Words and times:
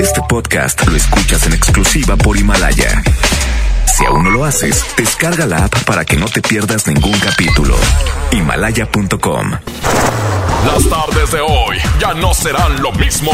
Este 0.00 0.20
podcast 0.28 0.86
lo 0.86 0.96
escuchas 0.96 1.46
en 1.46 1.52
exclusiva 1.52 2.16
por 2.16 2.36
Himalaya. 2.36 3.02
Si 3.86 4.04
aún 4.04 4.22
no 4.24 4.30
lo 4.30 4.44
haces, 4.44 4.84
descarga 4.96 5.46
la 5.46 5.64
app 5.64 5.84
para 5.84 6.04
que 6.04 6.16
no 6.16 6.26
te 6.26 6.40
pierdas 6.42 6.86
ningún 6.86 7.18
capítulo. 7.18 7.76
Himalaya.com. 8.30 9.50
Las 10.66 10.88
tardes 10.88 11.30
de 11.32 11.40
hoy 11.40 11.78
ya 12.00 12.14
no 12.14 12.32
serán 12.34 12.80
lo 12.80 12.92
mismo. 12.92 13.32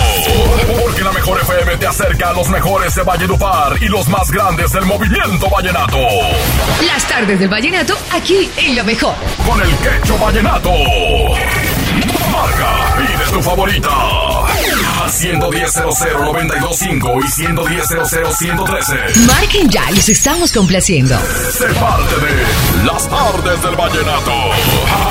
Porque 0.82 1.02
la 1.02 1.12
mejor 1.12 1.40
FM 1.42 1.76
te 1.76 1.86
acerca 1.86 2.30
a 2.30 2.32
los 2.32 2.48
mejores 2.48 2.94
de 2.94 3.02
Valledupar 3.02 3.76
y 3.80 3.88
los 3.88 4.08
más 4.08 4.30
grandes 4.30 4.72
del 4.72 4.86
movimiento 4.86 5.48
vallenato. 5.50 5.98
Las 6.86 7.06
tardes 7.06 7.38
del 7.38 7.48
vallenato 7.48 7.96
aquí 8.12 8.50
en 8.56 8.76
lo 8.76 8.84
mejor. 8.84 9.14
Con 9.46 9.60
el 9.60 9.76
quecho 9.76 10.18
vallenato. 10.18 10.72
Marca, 12.32 12.96
pide 12.96 13.30
tu 13.32 13.42
favorita. 13.42 13.90
Al 15.02 15.10
110 15.10 15.76
925 15.76 17.20
y 17.24 17.28
110 17.28 17.88
113 18.36 18.94
Marquen 19.26 19.68
ya, 19.70 19.90
los 19.90 20.08
estamos 20.08 20.52
complaciendo. 20.52 21.18
Sé 21.50 21.66
parte 21.74 22.14
de 22.16 22.84
Las 22.84 23.08
tardes 23.08 23.62
del 23.62 23.74
vallenato. 23.76 24.32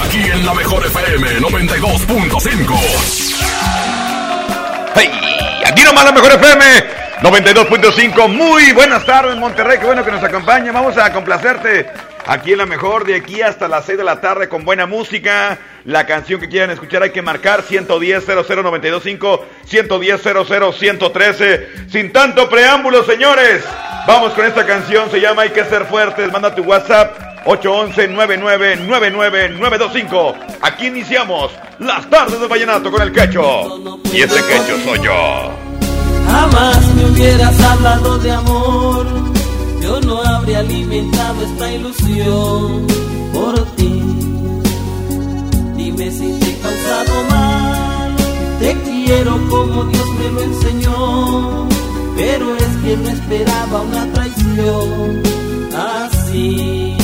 Aquí 0.05 0.19
en 0.19 0.45
la 0.45 0.53
mejor 0.53 0.85
FM 0.85 1.39
92.5. 1.39 2.79
¡Hey! 4.95 5.09
Aquí 5.65 5.83
nomás 5.83 6.05
la 6.05 6.11
mejor 6.11 6.31
FM 6.33 6.65
92.5. 7.21 8.29
Muy 8.29 8.71
buenas 8.73 9.05
tardes, 9.05 9.35
Monterrey. 9.37 9.79
Qué 9.79 9.85
bueno 9.85 10.05
que 10.05 10.11
nos 10.11 10.23
acompaña. 10.23 10.71
Vamos 10.71 10.97
a 10.97 11.11
complacerte 11.11 11.87
aquí 12.27 12.51
en 12.51 12.59
la 12.59 12.65
mejor 12.65 13.05
de 13.05 13.15
aquí 13.15 13.41
hasta 13.41 13.67
las 13.67 13.85
6 13.85 13.97
de 13.97 14.03
la 14.03 14.21
tarde 14.21 14.47
con 14.47 14.63
buena 14.63 14.85
música. 14.85 15.57
La 15.89 16.05
canción 16.05 16.39
que 16.39 16.47
quieran 16.47 16.69
escuchar 16.69 17.01
hay 17.01 17.09
que 17.09 17.23
marcar 17.23 17.63
110 17.63 18.23
00925 18.27 19.45
110 19.65 20.21
113 20.77 21.67
Sin 21.89 22.11
tanto 22.11 22.47
preámbulo, 22.47 23.03
señores. 23.03 23.63
Vamos 24.05 24.33
con 24.33 24.45
esta 24.45 24.67
canción. 24.67 25.09
Se 25.09 25.19
llama 25.19 25.41
Hay 25.41 25.49
que 25.49 25.65
ser 25.65 25.85
fuertes. 25.85 26.31
Manda 26.31 26.53
tu 26.53 26.61
WhatsApp 26.61 27.43
811-999925. 27.43 30.35
Aquí 30.61 30.85
iniciamos 30.85 31.51
las 31.79 32.07
tardes 32.07 32.39
de 32.39 32.45
vallenato 32.45 32.91
con 32.91 33.01
el 33.01 33.11
quecho. 33.11 33.99
Y 34.13 34.21
ese 34.21 34.45
quecho 34.45 34.77
soy 34.85 34.99
yo. 34.99 35.57
Jamás 36.27 36.85
me 36.93 37.05
hubieras 37.05 37.59
hablado 37.63 38.19
de 38.19 38.31
amor, 38.31 39.07
yo 39.81 39.99
no 40.01 40.21
habría 40.21 40.59
alimentado 40.59 41.43
esta 41.43 41.71
ilusión 41.71 42.85
por 43.33 43.65
ti. 43.75 43.98
Dime 45.99 46.11
si 46.11 46.31
te 46.39 46.51
he 46.51 46.57
causado 46.59 47.23
mal, 47.29 48.15
te 48.61 48.73
quiero 48.83 49.37
como 49.49 49.83
Dios 49.83 50.07
me 50.17 50.31
lo 50.31 50.41
enseñó, 50.43 51.67
pero 52.15 52.55
es 52.55 52.77
que 52.81 52.95
no 52.95 53.09
esperaba 53.09 53.81
una 53.81 54.05
traición 54.13 55.21
así. 55.75 56.95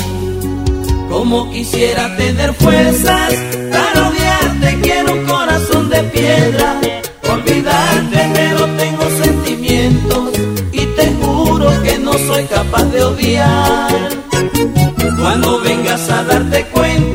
Como 1.09 1.51
quisiera 1.51 2.15
tener 2.15 2.53
fuerzas 2.53 3.33
para 3.69 4.07
odiarte, 4.07 4.79
quiero 4.81 5.11
un 5.11 5.25
corazón 5.25 5.89
de 5.89 6.01
piedra, 6.03 6.79
olvidarte, 7.29 8.31
pero 8.33 8.65
tengo 8.77 9.09
sentimientos 9.21 10.31
y 10.71 10.85
te 10.85 11.13
juro 11.21 11.67
que 11.83 11.97
no 11.99 12.13
soy 12.13 12.45
capaz 12.45 12.85
de 12.85 13.03
odiar. 13.03 14.09
Cuando 15.19 15.59
vengas 15.59 16.09
a 16.09 16.23
darte 16.23 16.63
cuenta 16.67 17.14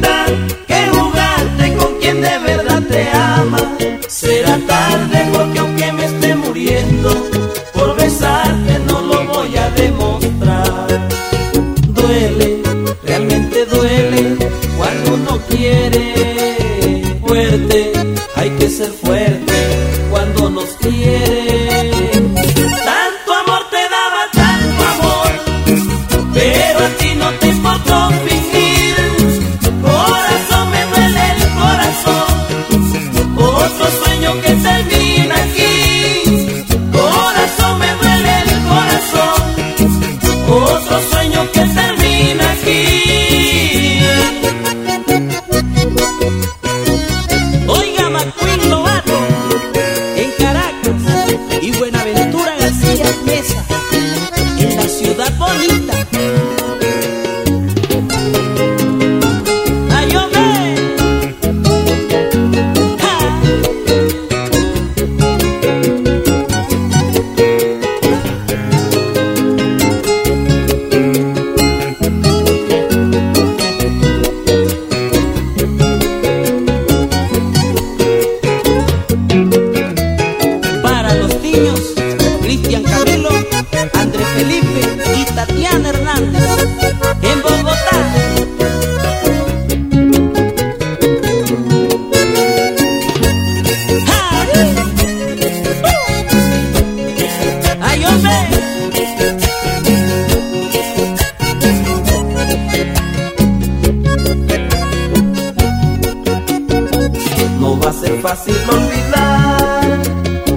fácil 108.30 108.54
olvidar, 108.68 109.98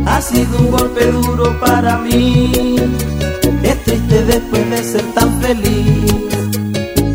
ha 0.05 0.21
sido 0.21 0.59
un 0.59 0.69
golpe 0.69 1.05
duro 1.07 1.59
para 1.59 1.97
mí. 1.97 2.75
Es 3.63 3.83
triste 3.83 4.23
después 4.25 4.69
de 4.69 4.83
ser 4.83 5.05
tan 5.15 5.41
feliz, 5.41 6.13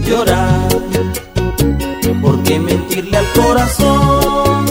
llorar, 0.04 0.68
porque 2.20 2.58
mentirle 2.58 3.18
al 3.18 3.28
corazón 3.40 4.66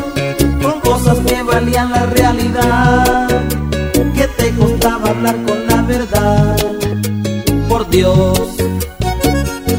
con 0.61 0.75
cosas 0.81 1.19
que 1.19 1.41
valían 1.43 1.89
la 1.89 2.05
realidad, 2.07 3.27
que 4.13 4.27
te 4.39 4.55
costaba 4.55 5.11
hablar 5.11 5.37
con 5.45 5.67
la 5.67 5.81
verdad. 5.83 6.57
Por 7.69 7.89
Dios, 7.89 8.41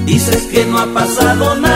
dices 0.07 0.43
que 0.53 0.65
no 0.65 0.79
ha 0.79 0.87
pasado 0.87 1.55
nada, 1.57 1.68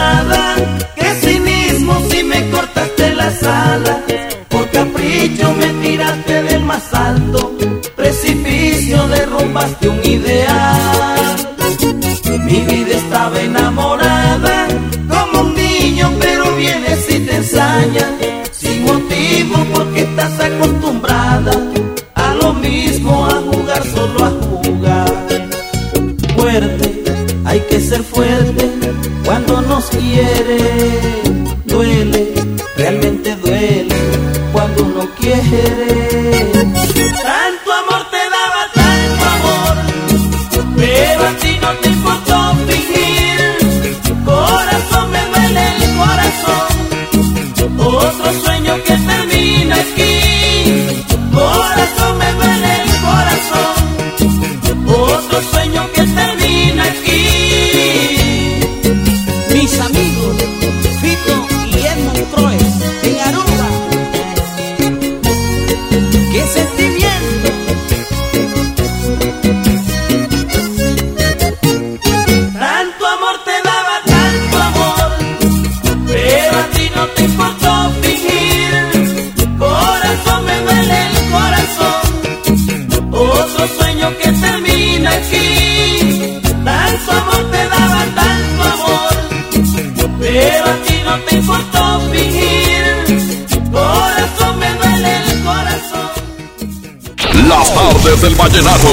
vallenato. 98.52 98.88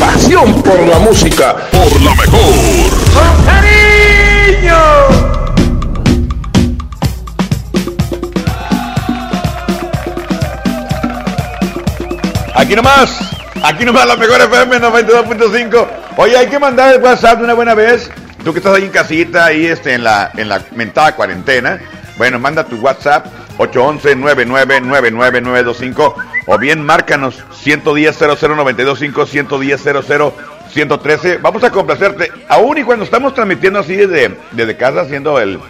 Pasión 0.00 0.62
por 0.62 0.80
la 0.80 0.98
música. 0.98 1.54
Por 1.70 2.00
la 2.00 2.14
mejor. 2.14 2.54
¡Con 3.12 3.44
cariño! 3.44 4.78
Aquí 12.54 12.76
nomás, 12.76 13.18
aquí 13.62 13.84
nomás 13.84 14.06
la 14.06 14.16
mejor 14.16 14.40
FM 14.40 14.80
92.5. 14.80 15.86
Oye, 16.16 16.34
hay 16.36 16.46
que 16.46 16.58
mandar 16.58 16.94
el 16.94 17.02
WhatsApp 17.02 17.38
de 17.38 17.44
una 17.44 17.54
buena 17.54 17.74
vez. 17.74 18.10
Tú 18.44 18.52
que 18.52 18.58
estás 18.58 18.74
ahí 18.76 18.82
en 18.84 18.90
casita, 18.90 19.46
ahí 19.46 19.66
este, 19.66 19.94
en 19.94 20.04
la, 20.04 20.30
en 20.36 20.48
la 20.48 20.62
mentada 20.72 21.14
cuarentena. 21.14 21.80
Bueno, 22.16 22.38
manda 22.38 22.64
tu 22.64 22.76
WhatsApp 22.76 23.26
811-999925 23.58 26.14
o 26.46 26.58
bien 26.58 26.84
márcanos 26.84 27.42
110 27.62 28.18
00925 28.18 29.26
110 29.26 29.82
113. 30.72 31.36
Vamos 31.38 31.62
a 31.64 31.70
complacerte, 31.70 32.32
aún 32.48 32.78
y 32.78 32.82
cuando 32.82 33.04
estamos 33.04 33.34
transmitiendo 33.34 33.78
así 33.78 33.94
desde, 33.94 34.36
desde 34.50 34.76
casa, 34.76 35.02
haciendo 35.02 35.38
el, 35.38 35.60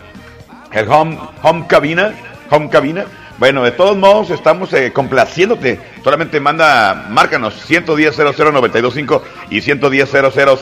el 0.73 0.89
home, 0.89 1.19
home 1.43 1.67
cabina, 1.69 2.15
home 2.51 2.71
cabina. 2.71 3.05
Bueno, 3.39 3.65
de 3.65 3.73
todos 3.73 3.97
modos 3.97 4.31
estamos 4.31 4.73
eh, 4.73 4.93
complaciéndote. 4.93 5.81
Solamente 6.05 6.39
manda, 6.39 7.07
márcanos 7.11 7.55
110 7.65 8.17
00925 8.17 9.23
y 9.51 9.61
110 9.61 10.11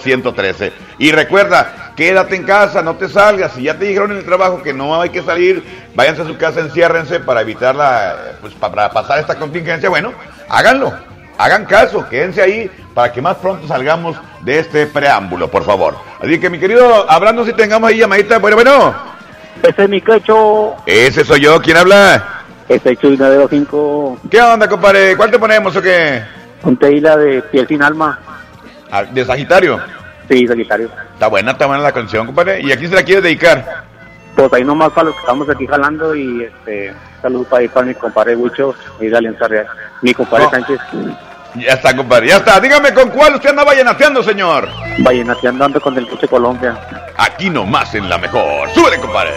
113. 0.02 0.72
Y 0.98 1.12
recuerda, 1.12 1.92
quédate 1.94 2.36
en 2.36 2.44
casa, 2.44 2.80
no 2.82 2.96
te 2.96 3.08
salgas. 3.08 3.52
Si 3.52 3.64
ya 3.64 3.78
te 3.78 3.84
dijeron 3.84 4.12
en 4.12 4.18
el 4.18 4.24
trabajo 4.24 4.62
que 4.62 4.72
no 4.72 4.98
hay 5.00 5.10
que 5.10 5.22
salir, 5.22 5.62
váyanse 5.94 6.22
a 6.22 6.26
su 6.26 6.38
casa, 6.38 6.60
enciérrense 6.60 7.20
para 7.20 7.42
evitar 7.42 7.74
la, 7.74 8.16
pues 8.40 8.54
para 8.54 8.90
pasar 8.90 9.18
esta 9.18 9.34
contingencia. 9.34 9.90
Bueno, 9.90 10.12
háganlo, 10.48 10.94
hagan 11.40 11.64
caso, 11.64 12.06
quédense 12.08 12.42
ahí 12.42 12.70
para 12.94 13.12
que 13.12 13.22
más 13.22 13.36
pronto 13.36 13.66
salgamos 13.66 14.16
de 14.42 14.58
este 14.58 14.86
preámbulo, 14.86 15.50
por 15.50 15.64
favor. 15.64 15.96
Así 16.20 16.38
que 16.38 16.50
mi 16.50 16.58
querido, 16.58 17.10
hablando 17.10 17.44
si 17.44 17.52
tengamos 17.54 17.88
ahí 17.88 17.98
llamadita, 17.98 18.38
bueno, 18.38 18.56
bueno. 18.56 18.94
Ese 19.62 19.84
es 19.84 19.88
mi 19.88 20.00
quecho. 20.00 20.74
Ese 20.86 21.24
soy 21.24 21.40
yo, 21.40 21.60
¿quién 21.60 21.76
habla? 21.76 22.42
Ese 22.68 22.92
es 22.92 22.98
Chuy 22.98 23.16
925. 23.16 24.20
¿Qué 24.30 24.40
onda, 24.40 24.68
compadre? 24.68 25.16
¿Cuál 25.16 25.30
te 25.30 25.38
ponemos 25.38 25.74
o 25.74 25.82
qué? 25.82 26.22
Un 26.62 26.76
tequila 26.76 27.16
de 27.16 27.42
piel 27.42 27.66
sin 27.66 27.82
alma. 27.82 28.18
Ah, 28.90 29.04
¿De 29.04 29.24
Sagitario? 29.24 29.80
Sí, 30.28 30.46
Sagitario. 30.46 30.90
Está 31.14 31.28
buena, 31.28 31.52
está 31.52 31.66
buena 31.66 31.82
la 31.82 31.92
canción, 31.92 32.26
compadre. 32.26 32.60
¿Y 32.60 32.70
a 32.70 32.76
quién 32.76 32.90
se 32.90 32.96
la 32.96 33.02
quieres 33.02 33.24
dedicar? 33.24 33.84
Pues 34.36 34.52
ahí 34.52 34.64
nomás 34.64 34.90
para 34.92 35.06
los 35.06 35.14
que 35.14 35.20
estamos 35.20 35.48
aquí 35.50 35.66
jalando 35.66 36.14
y 36.14 36.44
este 36.44 36.94
saludos 37.20 37.46
para, 37.48 37.60
ahí 37.60 37.68
para 37.68 37.86
mi 37.86 37.94
compadre 37.94 38.36
Huicho 38.36 38.74
y 39.00 39.08
de 39.08 39.16
Alianza 39.16 39.48
Real. 39.48 39.66
Mi 40.02 40.14
compadre 40.14 40.44
No. 40.44 40.50
Sánchez, 40.50 40.80
Ya 41.56 41.74
está, 41.74 41.96
compadre, 41.96 42.28
ya 42.28 42.36
está. 42.36 42.60
Dígame 42.60 42.94
con 42.94 43.10
cuál 43.10 43.34
usted 43.34 43.50
anda 43.50 43.64
vallenateando, 43.64 44.22
señor. 44.22 44.68
vallenateando 44.98 45.64
ando 45.64 45.80
con 45.80 45.96
el 45.98 46.06
coche 46.08 46.28
Colombia. 46.28 46.78
Aquí 47.16 47.50
nomás 47.50 47.94
en 47.94 48.08
la 48.08 48.18
mejor. 48.18 48.70
Súbele, 48.70 48.98
compadre. 48.98 49.32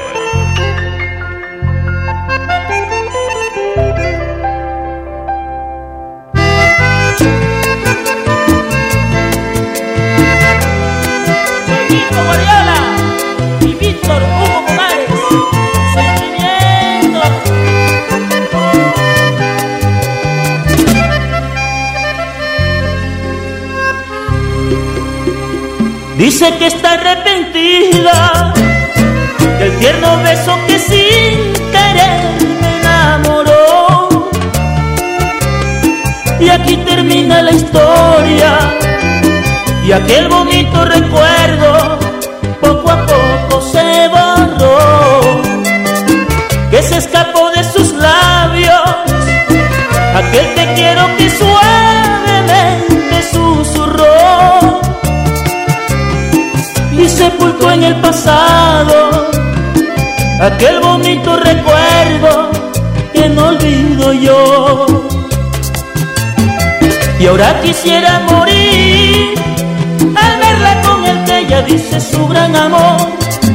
Guardiola 12.26 12.76
y 13.62 13.74
Víctor 13.74 14.22
Hugo 14.22 14.62
Morales. 14.62 15.10
Dice 26.24 26.58
que 26.58 26.68
está 26.68 26.94
arrepentida 26.94 28.54
del 29.60 29.78
tierno 29.78 30.24
beso 30.24 30.58
que 30.68 30.80
sin 30.80 31.54
querer 31.70 32.22
me 32.62 32.80
enamoró. 32.80 34.30
Y 36.40 36.48
aquí 36.48 36.78
termina 36.78 37.42
la 37.42 37.52
historia 37.52 38.58
y 39.86 39.92
aquel 39.92 40.30
bonito 40.30 40.86
recuerdo 40.86 42.00
poco 42.62 42.90
a 42.90 43.06
poco 43.06 43.62
se 43.62 44.08
borró. 44.08 45.42
Que 46.72 46.82
se 46.84 47.00
escapó 47.00 47.50
de 47.50 47.66
sus 47.66 47.92
labios 47.96 48.82
aquel 50.16 50.56
te 50.56 50.74
quiero 50.76 51.06
que 51.18 51.30
suavemente 51.30 51.53
sepultó 57.34 57.72
en 57.72 57.84
el 57.84 57.96
pasado 57.96 59.30
aquel 60.40 60.80
bonito 60.82 61.36
recuerdo 61.38 62.52
que 63.14 63.30
no 63.30 63.48
olvido 63.48 64.14
yo. 64.14 64.86
Y 67.20 67.28
ahora 67.28 67.60
quisiera 67.62 68.22
morir 68.30 69.34
al 70.16 70.40
verla 70.40 70.82
con 70.86 71.06
el 71.06 71.24
que 71.26 71.40
ella 71.40 71.62
dice 71.62 72.00
su 72.02 72.28
gran 72.28 72.56
amor, 72.56 72.98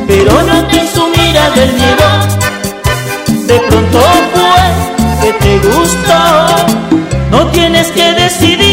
pero 0.06 0.32
no 0.42 0.54
en 0.58 0.88
su 0.94 1.06
mirada 1.08 1.62
el 1.62 1.73
miedo. 1.80 2.08
De 3.47 3.58
pronto 3.68 3.99
fue 4.32 5.23
que 5.23 5.32
te 5.44 5.58
gustó, 5.68 6.20
no 7.30 7.47
tienes 7.49 7.88
que 7.92 8.12
decidir. 8.14 8.67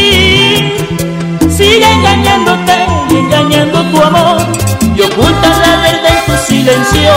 Silencio. 6.84 7.10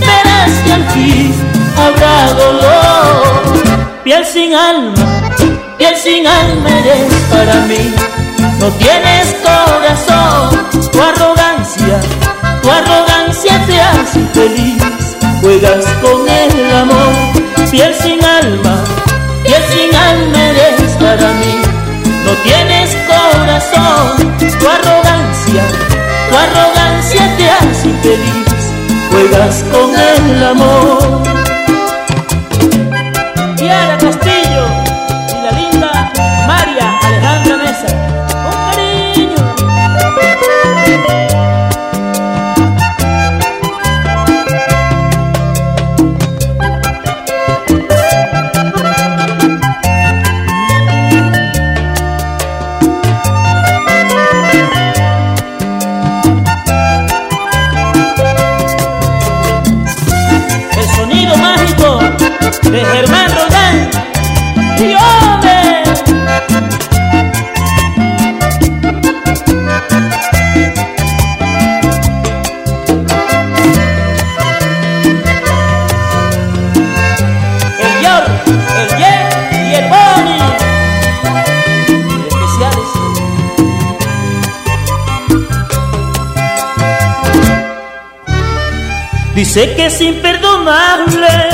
Verás 0.00 0.52
que 0.64 0.72
al 0.72 0.90
fin 0.90 1.34
habrá 1.76 2.32
dolor. 2.34 4.02
Piel 4.04 4.24
sin 4.24 4.54
alma, 4.54 5.32
piel 5.78 5.96
sin 5.96 6.26
alma 6.26 6.70
eres 6.80 7.12
para 7.30 7.54
mí. 7.66 7.94
No 8.60 8.68
tienes 8.72 9.34
corazón, 9.42 10.90
tu 10.92 11.02
arrogancia, 11.02 12.00
tu 12.62 12.70
arrogancia 12.70 13.64
te 13.66 13.80
hace 13.80 14.20
feliz. 14.32 14.82
Juegas 15.40 15.84
con 16.02 16.28
el 16.28 16.74
amor, 16.74 17.12
piel 17.70 17.94
sin 17.94 18.24
alma, 18.24 18.84
piel 19.44 19.62
sin 19.70 19.94
alma 19.94 20.38
eres 20.38 20.92
para 20.98 21.32
mí. 21.40 21.54
No 22.24 22.32
tienes 22.42 22.96
corazón, 23.06 24.36
tu 24.38 24.68
arrogancia, 24.68 25.64
tu 26.28 26.36
arrogancia 26.36 27.36
te 27.36 27.50
hace 27.50 27.90
feliz. 28.02 28.46
Juegas 29.10 29.64
con 29.72 29.90
el 29.94 30.44
amor. 30.44 31.22
Kiara 33.56 33.96
Castillo 33.98 34.66
y 35.28 35.44
la 35.44 35.50
linda 35.52 36.12
María 36.46 36.98
Alejandra 37.02 37.56
Mesa. 37.56 38.25
De 62.76 62.84
Germán 62.84 63.30
Rodán. 63.32 63.90
Y 64.78 64.94
hombre. 64.94 65.82
El 77.80 77.92
Yor, 78.02 78.24
el 78.80 78.88
Ye 78.98 79.14
y 79.68 79.74
el 79.74 79.86
Boni. 79.88 80.40
Especiales. 82.28 82.90
Dice 89.34 89.74
que 89.76 89.86
es 89.86 90.00
imperdonable, 90.00 91.45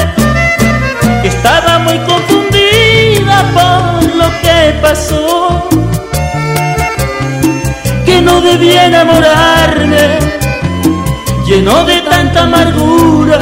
estaba 1.43 1.81
muy 1.81 1.99
confundida 1.99 3.37
por 3.53 4.15
lo 4.15 4.31
que 4.43 4.79
pasó, 4.81 5.69
que 8.07 8.23
no 8.23 8.41
debía 8.41 8.87
enamorarme, 8.87 10.19
lleno 11.45 11.85
de 11.85 12.01
tanta 12.03 12.45
amargura 12.45 13.41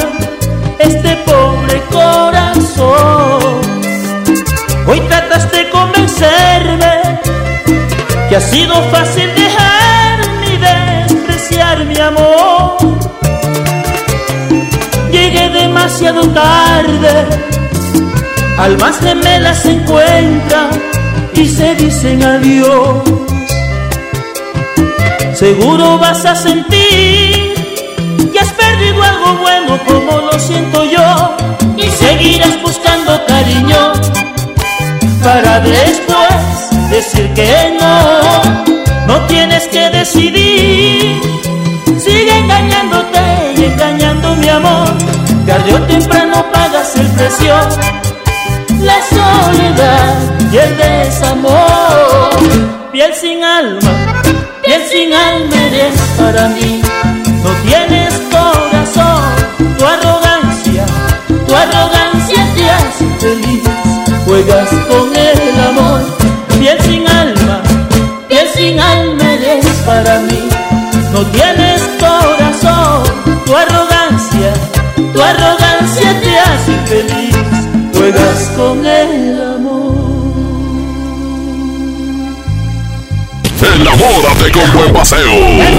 este 0.78 1.14
pobre 1.26 1.82
corazón. 1.92 3.60
Hoy 4.86 5.00
tratas 5.00 5.52
de 5.52 5.68
convencerme 5.68 7.20
que 8.30 8.36
ha 8.36 8.40
sido 8.40 8.82
fácil 8.84 9.28
dejarme 9.34 10.54
y 10.54 10.56
despreciar 10.56 11.84
mi 11.84 11.98
amor. 11.98 12.78
Llegué 15.12 15.50
demasiado 15.50 16.26
tarde, 16.30 17.26
almas 18.60 19.00
gemelas 19.00 19.62
se 19.62 19.72
encuentran 19.72 20.70
y 21.34 21.48
se 21.48 21.74
dicen 21.76 22.22
adiós. 22.22 23.02
Seguro 25.34 25.98
vas 25.98 26.24
a 26.26 26.36
sentir 26.36 27.54
que 28.32 28.38
has 28.38 28.52
perdido 28.52 29.02
algo 29.02 29.34
bueno 29.40 29.78
como 29.86 30.18
lo 30.18 30.38
siento 30.38 30.84
yo 30.84 31.36
y 31.76 31.88
seguirás 31.88 32.60
buscando 32.62 33.24
cariño 33.26 33.92
para 35.24 35.60
después 35.60 36.90
decir 36.90 37.32
que 37.32 37.78
no. 37.80 38.70
No 39.06 39.26
tienes 39.26 39.66
que 39.68 39.88
decidir, 39.90 41.20
sigue 41.98 42.38
engañándote 42.38 43.54
y 43.56 43.64
engañando 43.64 44.36
mi 44.36 44.48
amor. 44.48 44.88
Tarde 45.46 45.74
o 45.74 45.80
temprano 45.86 46.44
pagas 46.52 46.94
el 46.96 47.06
precio, 47.08 47.54
la 48.90 48.98
soledad 49.16 50.16
y 50.52 50.56
el 50.56 50.76
desamor. 50.76 52.30
Piel 52.92 53.12
sin 53.14 53.42
alma, 53.44 53.92
piel 54.64 54.82
sin 54.90 55.12
alma 55.12 55.56
eres 55.66 55.96
para 56.18 56.48
mí. 56.48 56.82
No 57.44 57.50
tienes 57.66 58.12
corazón, 58.34 59.22
tu 59.78 59.84
arrogancia, 59.94 60.84
tu 61.46 61.54
arrogancia 61.54 62.40
te 62.56 62.64
hace 62.76 63.06
feliz. 63.22 63.62
Juegas 64.26 64.70
con 64.90 65.08
el 65.16 65.60
amor, 65.68 66.00
piel 66.58 66.78
sin 66.82 67.06
alma, 67.08 67.62
piel 68.28 68.48
sin 68.56 68.80
alma 68.80 69.32
eres 69.34 69.66
para 69.86 70.18
mí. 70.20 70.42
No 71.12 71.20
tienes 71.36 71.80
Enamórate 83.62 84.50
con 84.52 84.72
buen 84.72 84.92
paseo. 84.92 85.32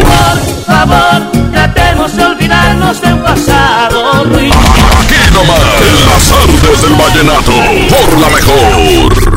Por 0.06 0.66
favor, 0.66 1.32
tratemos 1.52 2.16
de 2.16 2.24
olvidarnos 2.24 3.02
del 3.02 3.18
pasado 3.20 4.24
ruido. 4.26 4.56
Aquí 5.00 5.34
nomás, 5.34 5.60
en 5.82 6.06
las 6.06 6.32
artes 6.32 6.82
del 6.84 6.94
vallenato, 6.94 7.52
por 7.90 8.20
la 8.20 8.30
mejor. 8.30 9.31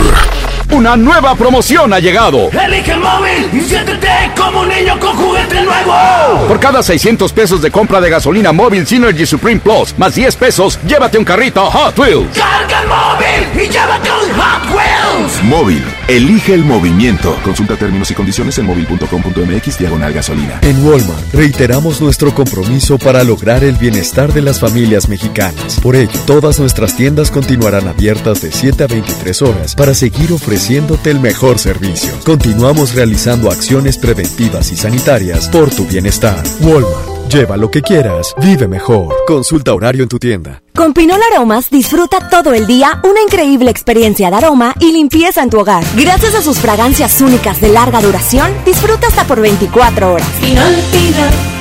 Una 0.75 0.97
nueva 0.97 1.37
promoción 1.37 1.93
ha 1.93 2.01
llegado. 2.01 2.51
Elige 2.51 2.91
el 2.91 2.99
móvil 2.99 3.49
y 3.53 3.61
siéntete 3.61 4.09
como 4.37 4.63
un 4.63 4.69
niño 4.69 4.99
con 4.99 5.17
juguete 5.17 5.63
nuevo. 5.63 6.49
Por 6.49 6.59
cada 6.59 6.83
600 6.83 7.33
pesos 7.33 7.63
de 7.63 7.71
compra 7.71 8.01
de 8.01 8.11
gasolina 8.11 8.51
móvil 8.51 8.85
Synergy 8.85 9.25
Supreme 9.25 9.61
Plus, 9.61 9.97
más 9.97 10.17
10 10.17 10.35
pesos, 10.35 10.81
llévate 10.85 11.17
un 11.17 11.25
carrito 11.25 11.65
Hot 11.71 11.97
Wheels. 11.97 12.37
Carga 12.37 12.83
el 12.83 12.89
móvil 12.89 13.65
y 13.65 13.71
llévate 13.71 14.11
un 14.11 14.37
Hot 14.37 14.75
Wheels. 14.75 15.45
Móvil, 15.45 15.85
elige 16.09 16.55
el 16.55 16.65
movimiento. 16.65 17.39
Consulta 17.45 17.77
términos 17.77 18.11
y 18.11 18.15
condiciones 18.15 18.59
en 18.59 18.67
móvil.com.mx 18.67 19.79
diagonal 19.79 20.13
gasolina. 20.13 20.59
En 20.63 20.85
Walmart 20.85 21.33
reiteramos 21.33 22.01
nuestro 22.01 22.35
compromiso 22.35 22.99
para 22.99 23.23
lograr 23.23 23.63
el 23.63 23.77
bienestar 23.77 24.33
de 24.33 24.43
las 24.43 24.59
familias 24.59 25.09
mexicanas. 25.09 25.79
Por 25.81 25.95
ello, 25.95 26.19
todas 26.27 26.59
nuestras 26.59 26.97
tiendas 26.97 27.31
continuarán 27.31 27.87
abiertas 27.87 28.43
de 28.43 28.51
7 28.51 28.83
a 28.83 28.87
23 28.89 29.43
horas 29.43 29.75
para 29.77 29.95
seguir 29.95 30.33
ofreciéndote 30.65 31.11
el 31.11 31.21
mejor 31.21 31.59
servicio. 31.59 32.11
Continuamos 32.25 32.95
realizando 32.95 33.51
acciones 33.51 33.99
preventivas 33.99 34.73
y 34.73 34.77
sanitarias 34.77 35.47
por 35.49 35.71
tu 35.71 35.85
bienestar. 35.85 36.43
Walmart. 36.61 37.29
Lleva 37.29 37.59
lo 37.59 37.71
que 37.71 37.83
quieras, 37.83 38.35
vive 38.41 38.67
mejor. 38.67 39.15
Consulta 39.27 39.75
horario 39.75 40.05
en 40.05 40.09
tu 40.09 40.19
tienda. 40.19 40.63
Con 40.75 40.95
Pinol 40.95 41.21
Aromas 41.33 41.69
disfruta 41.69 42.31
todo 42.31 42.55
el 42.55 42.67
día 42.67 42.99
una 43.05 43.21
increíble 43.21 43.71
experiencia 43.71 44.31
de 44.31 44.37
aroma 44.37 44.75
y 44.81 44.93
limpieza 44.93 45.43
en 45.43 45.51
tu 45.51 45.61
hogar. 45.61 45.85
Gracias 45.97 46.35
a 46.35 46.41
sus 46.41 46.59
fragancias 46.59 47.21
únicas 47.21 47.61
de 47.61 47.69
larga 47.69 48.01
duración, 48.01 48.51
disfruta 48.65 49.09
hasta 49.09 49.25
por 49.25 49.43
24 49.43 50.15
horas. 50.15 50.29
Pinol, 50.41 50.75
Pinol. 50.93 51.54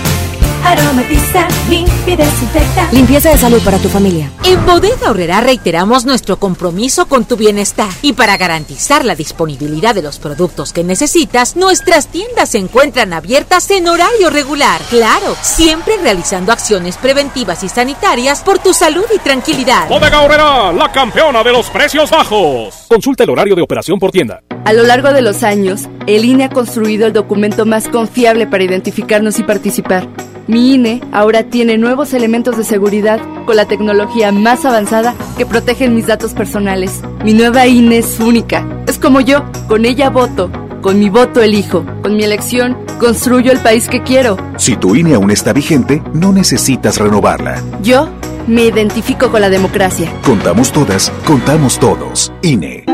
Aromatiza, 0.65 1.48
limpia 1.70 2.13
y 2.13 2.15
desinfecta. 2.15 2.88
Limpieza 2.91 3.29
de 3.29 3.38
salud 3.38 3.62
para 3.63 3.77
tu 3.79 3.89
familia. 3.89 4.32
En 4.43 4.65
Bodega 4.65 5.10
Horrera 5.10 5.41
reiteramos 5.41 6.05
nuestro 6.05 6.38
compromiso 6.38 7.08
con 7.08 7.25
tu 7.25 7.36
bienestar 7.36 7.89
y 8.01 8.13
para 8.13 8.38
garantizar 8.38 9.03
la 9.03 9.15
disponibilidad 9.15 9.93
de 9.93 10.01
los 10.01 10.20
productos 10.20 10.72
que 10.72 10.84
necesitas, 10.84 11.55
nuestras 11.55 12.08
tiendas 12.08 12.50
se 12.50 12.60
encuentran 12.60 13.13
abiertas 13.13 13.70
en 13.72 13.88
horario 13.88 14.29
regular. 14.29 14.79
Claro, 14.89 15.36
siempre 15.41 15.98
realizando 15.98 16.51
acciones 16.51 16.98
preventivas 16.98 17.63
y 17.63 17.70
sanitarias 17.70 18.41
por 18.41 18.60
tu 18.60 18.74
salud 18.74 19.05
y 19.13 19.20
tranquilidad. 19.20 19.89
Bodega 19.89 20.22
Horrera, 20.22 20.72
la 20.72 20.91
campeona 20.91 21.43
de 21.43 21.51
los 21.51 21.70
precios 21.70 22.10
bajos. 22.10 22.86
Consulta 22.88 23.24
el 23.24 23.29
horario 23.29 23.55
de 23.55 23.62
operación 23.62 24.00
por 24.00 24.12
tienda. 24.12 24.41
A 24.65 24.72
lo 24.72 24.84
largo 24.84 25.12
de 25.12 25.22
los 25.22 25.43
años, 25.43 25.89
el 26.08 26.24
INE 26.24 26.46
ha 26.46 26.50
construido 26.50 27.05
el 27.05 27.13
documento 27.13 27.65
más 27.65 27.89
confiable 27.89 28.48
para 28.48 28.63
identificarnos 28.63 29.39
y 29.39 29.43
participar. 29.43 30.08
Mi 30.47 30.73
INE 30.73 31.01
ahora 31.13 31.43
tiene 31.43 31.77
nuevos 31.77 32.13
elementos 32.13 32.57
de 32.57 32.65
seguridad 32.65 33.19
con 33.45 33.55
la 33.55 33.65
tecnología 33.65 34.31
más 34.31 34.65
avanzada 34.65 35.15
que 35.38 35.45
protegen 35.45 35.95
mis 35.95 36.07
datos 36.07 36.33
personales. 36.33 37.01
Mi 37.23 37.33
nueva 37.33 37.65
INE 37.65 38.00
es 38.00 38.19
única. 38.19 38.65
Es 38.85 39.00
como 39.00 39.21
yo, 39.21 39.45
con 39.67 39.85
ella 39.85 40.09
voto. 40.09 40.51
Con 40.81 41.00
mi 41.00 41.09
voto 41.09 41.41
elijo. 41.41 41.85
Con 42.01 42.17
mi 42.17 42.23
elección 42.23 42.77
construyo 43.00 43.51
el 43.53 43.59
país 43.59 43.88
que 43.88 44.03
quiero. 44.03 44.38
Si 44.57 44.75
tu 44.75 44.95
INE 44.95 45.15
aún 45.15 45.31
está 45.31 45.53
vigente, 45.53 46.03
no 46.13 46.33
necesitas 46.33 46.97
renovarla. 46.97 47.62
Yo 47.81 48.09
me 48.45 48.65
identifico 48.65 49.31
con 49.31 49.39
la 49.39 49.50
democracia. 49.50 50.12
Contamos 50.25 50.73
todas, 50.73 51.09
contamos 51.25 51.79
todos. 51.79 52.33
INE. 52.41 52.92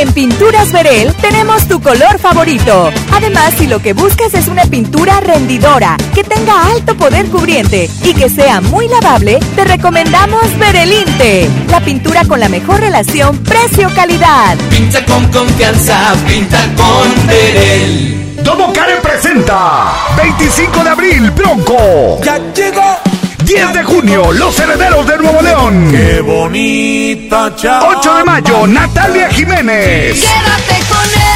En 0.00 0.14
Pinturas 0.14 0.72
Verel 0.72 1.14
tenemos 1.16 1.68
tu 1.68 1.78
color 1.82 2.18
favorito. 2.18 2.90
Además, 3.12 3.52
si 3.58 3.66
lo 3.66 3.80
que 3.80 3.92
buscas 3.92 4.32
es 4.32 4.48
una 4.48 4.64
pintura 4.64 5.20
rendidora, 5.20 5.98
que 6.14 6.24
tenga 6.24 6.68
alto 6.68 6.96
poder 6.96 7.26
cubriente 7.26 7.90
y 8.02 8.14
que 8.14 8.30
sea 8.30 8.62
muy 8.62 8.88
lavable, 8.88 9.38
te 9.54 9.62
recomendamos 9.64 10.58
Verelinte, 10.58 11.50
la 11.68 11.80
pintura 11.82 12.24
con 12.24 12.40
la 12.40 12.48
mejor 12.48 12.80
relación 12.80 13.36
precio-calidad. 13.40 14.56
Pinta 14.70 15.04
con 15.04 15.28
confianza, 15.28 16.14
pinta 16.26 16.56
con 16.78 17.26
Verel. 17.26 18.36
Domo 18.42 18.72
Karen 18.72 19.02
presenta 19.02 19.92
25 20.16 20.82
de 20.82 20.88
abril, 20.88 21.30
Bronco. 21.32 22.18
Ya 22.24 22.38
llegó. 22.54 23.09
10 23.52 23.72
de 23.74 23.82
junio, 23.82 24.32
Los 24.32 24.60
Herederos 24.60 25.04
de 25.08 25.18
Nuevo 25.18 25.42
León. 25.42 25.88
Qué 25.90 26.20
bonita 26.20 27.52
chava. 27.56 27.98
8 27.98 28.14
de 28.18 28.24
mayo, 28.24 28.66
Natalia 28.68 29.28
Jiménez. 29.28 30.20
Quédate 30.20 30.84
con 30.88 31.04
él. 31.04 31.29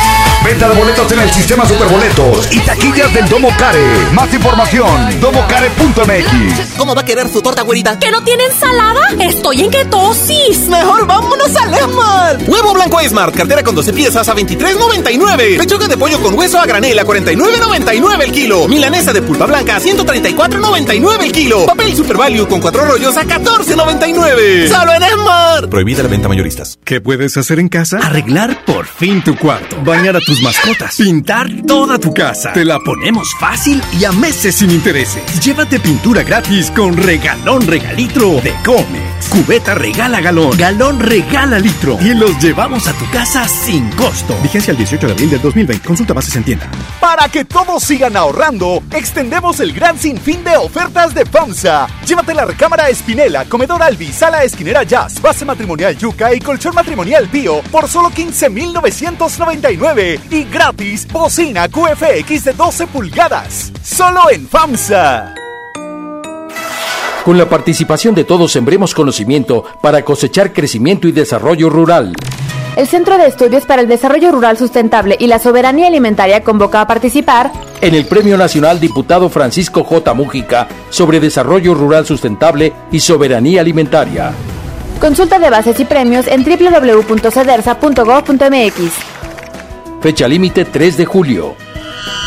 Venta 0.44 0.68
de 0.68 0.74
boletos 0.74 1.10
en 1.10 1.20
el 1.20 1.30
sistema 1.30 1.66
Superboletos 1.66 2.48
y 2.52 2.60
taquillas 2.60 3.12
del 3.14 3.26
Domo 3.30 3.48
Care. 3.56 3.80
Más 4.12 4.32
información, 4.34 5.18
domocare.mx. 5.20 6.76
¿Cómo 6.76 6.94
va 6.94 7.00
a 7.00 7.04
querer 7.04 7.28
su 7.30 7.40
torta, 7.40 7.62
güerita? 7.62 7.98
¿Que 7.98 8.10
no 8.10 8.22
tiene 8.22 8.44
ensalada? 8.44 9.00
Estoy 9.20 9.62
en 9.62 9.70
ketosis. 9.70 10.68
Mejor 10.68 11.06
vámonos 11.06 11.56
al 11.56 11.72
Esmar. 11.72 12.38
Huevo 12.46 12.74
blanco 12.74 13.00
Esmar, 13.00 13.32
cartera 13.32 13.62
con 13.62 13.74
12 13.74 13.94
piezas 13.94 14.28
a 14.28 14.34
23.99. 14.36 15.58
Pechuga 15.58 15.88
de 15.88 15.96
pollo 15.96 16.20
con 16.20 16.34
hueso 16.38 16.60
a 16.60 16.66
granel 16.66 16.98
a 16.98 17.04
49.99 17.04 18.22
el 18.22 18.32
kilo. 18.32 18.68
Milanesa 18.68 19.14
de 19.14 19.22
pulpa 19.22 19.46
blanca 19.46 19.76
a 19.76 19.80
134.99 19.80 21.22
el 21.22 21.32
kilo. 21.32 21.64
Papel 21.64 21.96
Super 21.96 22.18
Value 22.18 22.46
con 22.46 22.60
cuatro 22.60 22.84
rollos 22.84 23.16
a 23.16 23.24
14.99. 23.24 24.68
¡Solo 24.68 24.92
en 24.92 25.02
Esmar! 25.04 25.70
Prohibida 25.70 26.02
la 26.02 26.10
venta 26.10 26.28
mayoristas. 26.28 26.78
¿Qué 26.84 27.00
puedes 27.00 27.34
hacer 27.38 27.58
en 27.58 27.70
casa? 27.70 27.98
Arreglar 28.02 28.62
por 28.66 28.86
fin 28.86 29.24
tu 29.24 29.36
cuarto. 29.36 29.76
Bañar 29.82 30.16
a 30.16 30.20
mascotas. 30.42 30.96
Pintar 30.96 31.48
toda 31.66 31.98
tu 31.98 32.12
casa. 32.12 32.52
Te 32.52 32.64
la 32.64 32.78
ponemos 32.80 33.28
fácil 33.38 33.82
y 33.98 34.04
a 34.04 34.12
meses 34.12 34.56
sin 34.56 34.70
intereses. 34.70 35.22
Llévate 35.40 35.80
pintura 35.80 36.22
gratis 36.22 36.70
con 36.70 36.96
regalón 36.96 37.66
regalitro 37.66 38.40
de 38.42 38.54
Comex. 38.64 39.28
Cubeta 39.30 39.74
regala 39.74 40.20
galón. 40.20 40.56
Galón 40.56 41.00
regala 41.00 41.58
litro. 41.58 41.98
Y 42.00 42.14
los 42.14 42.38
llevamos 42.42 42.86
a 42.88 42.92
tu 42.94 43.08
casa 43.10 43.46
sin 43.48 43.90
costo. 43.92 44.36
Vigencia 44.42 44.72
el 44.72 44.78
18 44.78 45.06
de 45.06 45.12
abril 45.12 45.30
del 45.30 45.42
2020. 45.42 45.86
Consulta 45.86 46.14
bases 46.14 46.36
en 46.36 46.44
tienda. 46.44 46.70
Para 47.00 47.28
que 47.28 47.44
todos 47.44 47.82
sigan 47.82 48.16
ahorrando, 48.16 48.82
extendemos 48.92 49.60
el 49.60 49.72
gran 49.72 49.98
sinfín 49.98 50.44
de 50.44 50.56
ofertas 50.56 51.14
de 51.14 51.24
FAMSA. 51.24 51.86
Llévate 52.06 52.34
la 52.34 52.44
recámara 52.44 52.88
Espinela, 52.88 53.44
comedor 53.44 53.82
Albi, 53.82 54.12
sala 54.12 54.44
esquinera 54.44 54.84
Jazz, 54.84 55.20
base 55.20 55.44
matrimonial 55.44 55.96
Yuca 55.96 56.34
y 56.34 56.40
colchón 56.40 56.74
matrimonial 56.74 57.28
Pío 57.28 57.62
por 57.70 57.88
solo 57.88 58.10
15,999 58.10 60.20
y 60.30 60.44
gratis 60.44 61.06
bocina 61.10 61.68
QFX 61.68 62.44
de 62.44 62.52
12 62.52 62.86
pulgadas. 62.88 63.72
Solo 63.82 64.30
en 64.30 64.46
FAMSA. 64.48 65.34
Con 67.24 67.38
la 67.38 67.48
participación 67.48 68.14
de 68.14 68.24
todos 68.24 68.52
sembremos 68.52 68.94
conocimiento 68.94 69.64
para 69.80 70.02
cosechar 70.02 70.52
crecimiento 70.52 71.08
y 71.08 71.12
desarrollo 71.12 71.70
rural. 71.70 72.12
el 72.76 72.86
Centro 72.86 73.16
de 73.16 73.26
Estudios 73.26 73.64
para 73.64 73.80
el 73.82 73.88
Desarrollo 73.88 74.30
Rural 74.30 74.58
Sustentable 74.58 75.16
y 75.18 75.28
la 75.28 75.38
Soberanía 75.38 75.86
Alimentaria 75.86 76.42
convoca 76.42 76.82
a 76.82 76.86
participar 76.86 77.50
en 77.80 77.94
el 77.94 78.04
Premio 78.06 78.36
Nacional 78.36 78.80
Diputado 78.80 79.28
Francisco 79.28 79.84
J. 79.84 80.12
Mújica 80.14 80.66
sobre 80.90 81.20
Desarrollo 81.20 81.74
Rural 81.74 82.04
Sustentable 82.06 82.72
y 82.90 82.98
Soberanía 83.00 83.60
Alimentaria. 83.60 84.32
Consulta 85.00 85.38
de 85.38 85.50
bases 85.50 85.78
y 85.80 85.84
premios 85.84 86.26
en 86.26 86.44
www.cedersa.gov.mx. 86.44 88.92
Fecha 90.04 90.28
límite 90.28 90.66
3 90.66 90.98
de 90.98 91.06
julio. 91.06 91.56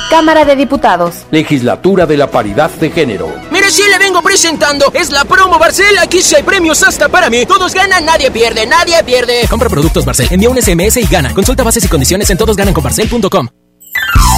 Cámara 0.09 0.45
de 0.45 0.55
Diputados. 0.55 1.27
Legislatura 1.29 2.07
de 2.07 2.17
la 2.17 2.25
Paridad 2.25 2.71
de 2.71 2.89
Género. 2.89 3.31
Mire, 3.51 3.69
si 3.69 3.83
le 3.87 3.99
vengo 3.99 4.19
presentando. 4.23 4.91
Es 4.95 5.11
la 5.11 5.25
promo 5.25 5.59
Barcel. 5.59 5.95
Aquí 5.99 6.23
sí 6.23 6.33
hay 6.33 6.41
premios 6.41 6.81
hasta 6.81 7.07
para 7.07 7.29
mí. 7.29 7.45
Todos 7.45 7.75
ganan, 7.75 8.03
nadie 8.03 8.31
pierde, 8.31 8.65
nadie 8.65 9.03
pierde. 9.03 9.45
Compra 9.47 9.69
productos 9.69 10.05
Barcel. 10.05 10.27
Envía 10.31 10.49
un 10.49 10.59
SMS 10.59 10.97
y 10.97 11.05
gana. 11.05 11.31
Consulta 11.35 11.61
bases 11.61 11.85
y 11.85 11.87
condiciones 11.87 12.27
en 12.31 12.39
todosgananconbarcel.com. 12.39 13.47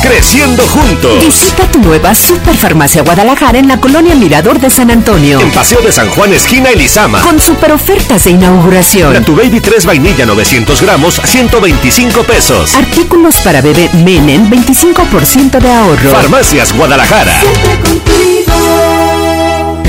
Creciendo 0.02 0.64
juntos. 0.68 1.26
Visita 1.26 1.64
tu 1.72 1.80
nueva 1.80 2.16
Superfarmacia 2.16 3.04
Guadalajara 3.04 3.60
en 3.60 3.68
la 3.68 3.80
colonia 3.80 4.16
Mirador 4.16 4.60
de 4.60 4.70
San 4.70 4.92
Antonio. 4.92 5.40
En 5.40 5.52
Paseo 5.52 5.82
de 5.82 5.92
San 5.92 6.10
Juan, 6.10 6.34
esquina 6.34 6.70
Elizama. 6.70 7.22
Con 7.22 7.40
super 7.40 7.72
ofertas 7.72 8.24
de 8.24 8.32
inauguración. 8.32 9.14
La 9.14 9.22
tu 9.22 9.36
baby 9.36 9.60
3 9.60 9.86
vainilla 9.86 10.26
900 10.26 10.82
gramos, 10.82 11.22
125 11.24 12.24
pesos. 12.24 12.76
Artículos 12.76 13.42
para 13.42 13.62
bebé 13.62 13.90
Menen, 14.04 14.50
25% 14.50 15.60
de 15.60 15.72
ahorro. 15.72 16.12
Farmacias 16.12 16.74
Guadalajara. 16.74 17.42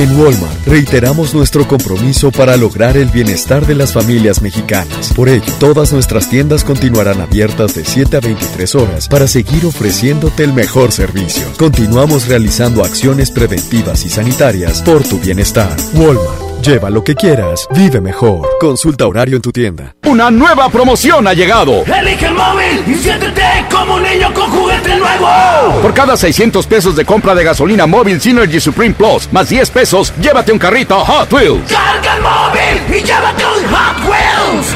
En 0.00 0.18
Walmart 0.18 0.66
reiteramos 0.66 1.34
nuestro 1.34 1.68
compromiso 1.68 2.32
para 2.32 2.56
lograr 2.56 2.96
el 2.96 3.10
bienestar 3.10 3.66
de 3.66 3.74
las 3.74 3.92
familias 3.92 4.40
mexicanas. 4.40 5.12
Por 5.12 5.28
ello, 5.28 5.52
todas 5.58 5.92
nuestras 5.92 6.30
tiendas 6.30 6.64
continuarán 6.64 7.20
abiertas 7.20 7.74
de 7.74 7.84
7 7.84 8.16
a 8.16 8.20
23 8.20 8.74
horas 8.76 9.08
para 9.08 9.28
seguir 9.28 9.66
ofreciéndote 9.66 10.42
el 10.44 10.54
mejor 10.54 10.90
servicio. 10.90 11.44
Continuamos 11.58 12.28
realizando 12.28 12.82
acciones 12.82 13.30
preventivas 13.30 14.06
y 14.06 14.08
sanitarias 14.08 14.80
por 14.80 15.02
tu 15.02 15.18
bienestar. 15.18 15.76
Walmart. 15.92 16.49
Lleva 16.62 16.90
lo 16.90 17.02
que 17.02 17.14
quieras, 17.14 17.66
vive 17.74 18.02
mejor. 18.02 18.46
Consulta 18.60 19.06
horario 19.06 19.36
en 19.36 19.42
tu 19.42 19.50
tienda. 19.50 19.94
Una 20.04 20.30
nueva 20.30 20.68
promoción 20.68 21.26
ha 21.26 21.32
llegado. 21.32 21.84
Elige 21.86 22.26
el 22.26 22.34
móvil 22.34 22.84
y 22.86 22.94
siéntete 22.96 23.42
como 23.72 23.94
un 23.94 24.02
niño 24.02 24.32
con 24.34 24.50
juguete 24.50 24.94
nuevo. 24.96 25.80
Por 25.80 25.94
cada 25.94 26.18
600 26.18 26.66
pesos 26.66 26.94
de 26.96 27.06
compra 27.06 27.34
de 27.34 27.44
gasolina 27.44 27.86
móvil 27.86 28.20
Synergy 28.20 28.60
Supreme 28.60 28.94
Plus, 28.94 29.32
más 29.32 29.48
10 29.48 29.70
pesos, 29.70 30.12
llévate 30.20 30.52
un 30.52 30.58
carrito 30.58 30.98
Hot 31.02 31.32
Wheels. 31.32 31.72
Carga 31.72 32.16
el 32.16 32.22
móvil 32.22 32.98
y 32.98 33.02
llévate 33.04 33.42
un 33.42 33.64
Hot 33.74 34.04
Wheels. 34.04 34.09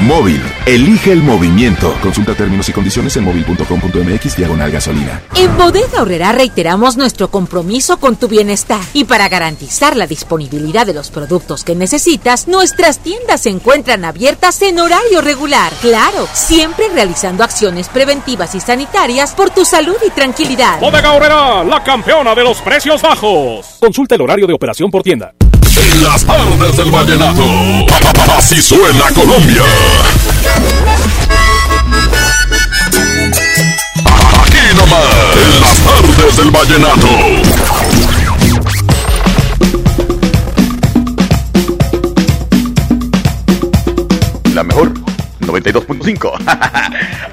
Móvil. 0.02 0.40
Elige 0.66 1.12
el 1.12 1.22
movimiento. 1.22 1.96
Consulta 2.02 2.34
términos 2.34 2.68
y 2.68 2.72
condiciones 2.72 3.16
en 3.16 3.24
móvil.com.mx 3.24 4.36
diagonal 4.36 4.70
gasolina. 4.70 5.22
En 5.36 5.56
Bodega 5.56 6.02
Horrera 6.02 6.32
reiteramos 6.32 6.96
nuestro 6.96 7.28
compromiso 7.30 7.98
con 7.98 8.16
tu 8.16 8.28
bienestar 8.28 8.80
y 8.92 9.04
para 9.04 9.28
garantizar 9.28 9.96
la 9.96 10.06
disponibilidad 10.06 10.86
de 10.86 10.94
los 10.94 11.10
productos 11.10 11.64
que 11.64 11.74
necesitas, 11.74 12.48
nuestras 12.48 12.98
tiendas 12.98 13.42
se 13.42 13.50
encuentran 13.50 14.04
abiertas 14.04 14.60
en 14.62 14.78
horario 14.78 15.20
regular. 15.20 15.72
Claro, 15.80 16.26
siempre 16.32 16.88
realizando 16.94 17.44
acciones 17.44 17.88
preventivas 17.88 18.54
y 18.54 18.60
sanitarias 18.60 19.34
por 19.34 19.50
tu 19.50 19.64
salud 19.64 19.96
y 20.06 20.10
tranquilidad. 20.10 20.80
Bodega 20.80 21.12
Horrera, 21.12 21.64
la 21.64 21.82
campeona 21.82 22.34
de 22.34 22.42
los 22.42 22.60
precios 22.60 23.02
bajos. 23.02 23.76
Consulta 23.80 24.14
el 24.14 24.20
horario 24.22 24.46
de 24.46 24.54
operación 24.54 24.90
por 24.90 25.02
tienda. 25.02 25.34
En 25.76 26.04
las 26.04 26.24
tardes 26.24 26.76
del 26.76 26.90
vallenato. 26.90 27.42
Así 28.36 28.62
suena 28.62 29.10
Colombia. 29.12 29.62
Aquí 34.40 34.76
nomás, 34.76 35.36
en 35.36 35.60
las 35.60 35.78
tardes 35.80 36.36
del 36.36 36.50
vallenato. 36.50 37.08
La 44.54 44.62
mejor. 44.62 45.03
92.5. 45.46 46.32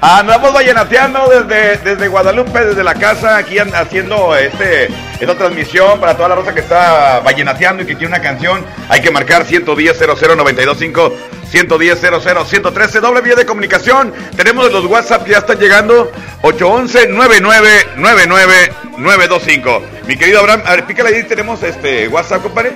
Andamos 0.00 0.52
vallenateando 0.52 1.28
desde, 1.28 1.78
desde 1.78 2.08
Guadalupe, 2.08 2.64
desde 2.64 2.82
la 2.84 2.94
casa, 2.94 3.36
aquí 3.36 3.58
haciendo 3.58 4.36
este, 4.36 4.88
esta 5.20 5.36
transmisión 5.36 6.00
para 6.00 6.16
toda 6.16 6.30
la 6.30 6.34
rosa 6.36 6.54
que 6.54 6.60
está 6.60 7.20
vallenateando 7.20 7.82
y 7.82 7.86
que 7.86 7.94
tiene 7.94 8.14
una 8.14 8.22
canción. 8.22 8.64
Hay 8.88 9.00
que 9.00 9.10
marcar 9.10 9.44
110 9.44 9.98
00925 9.98 11.12
110 11.52 12.00
00 12.00 12.44
113 12.44 13.00
doble 13.00 13.20
vía 13.20 13.34
de 13.34 13.46
comunicación. 13.46 14.12
Tenemos 14.36 14.72
los 14.72 14.86
WhatsApp 14.86 15.24
que 15.24 15.32
ya 15.32 15.38
están 15.38 15.58
llegando 15.58 16.10
811 16.42 17.08
9999 17.08 18.72
925. 18.98 19.82
Mi 20.06 20.16
querido 20.16 20.40
Abraham, 20.40 20.62
a 20.66 20.72
ver, 20.72 20.86
pícale 20.86 21.14
ahí, 21.14 21.22
tenemos 21.24 21.62
este 21.62 22.08
WhatsApp, 22.08 22.42
compadre. 22.42 22.72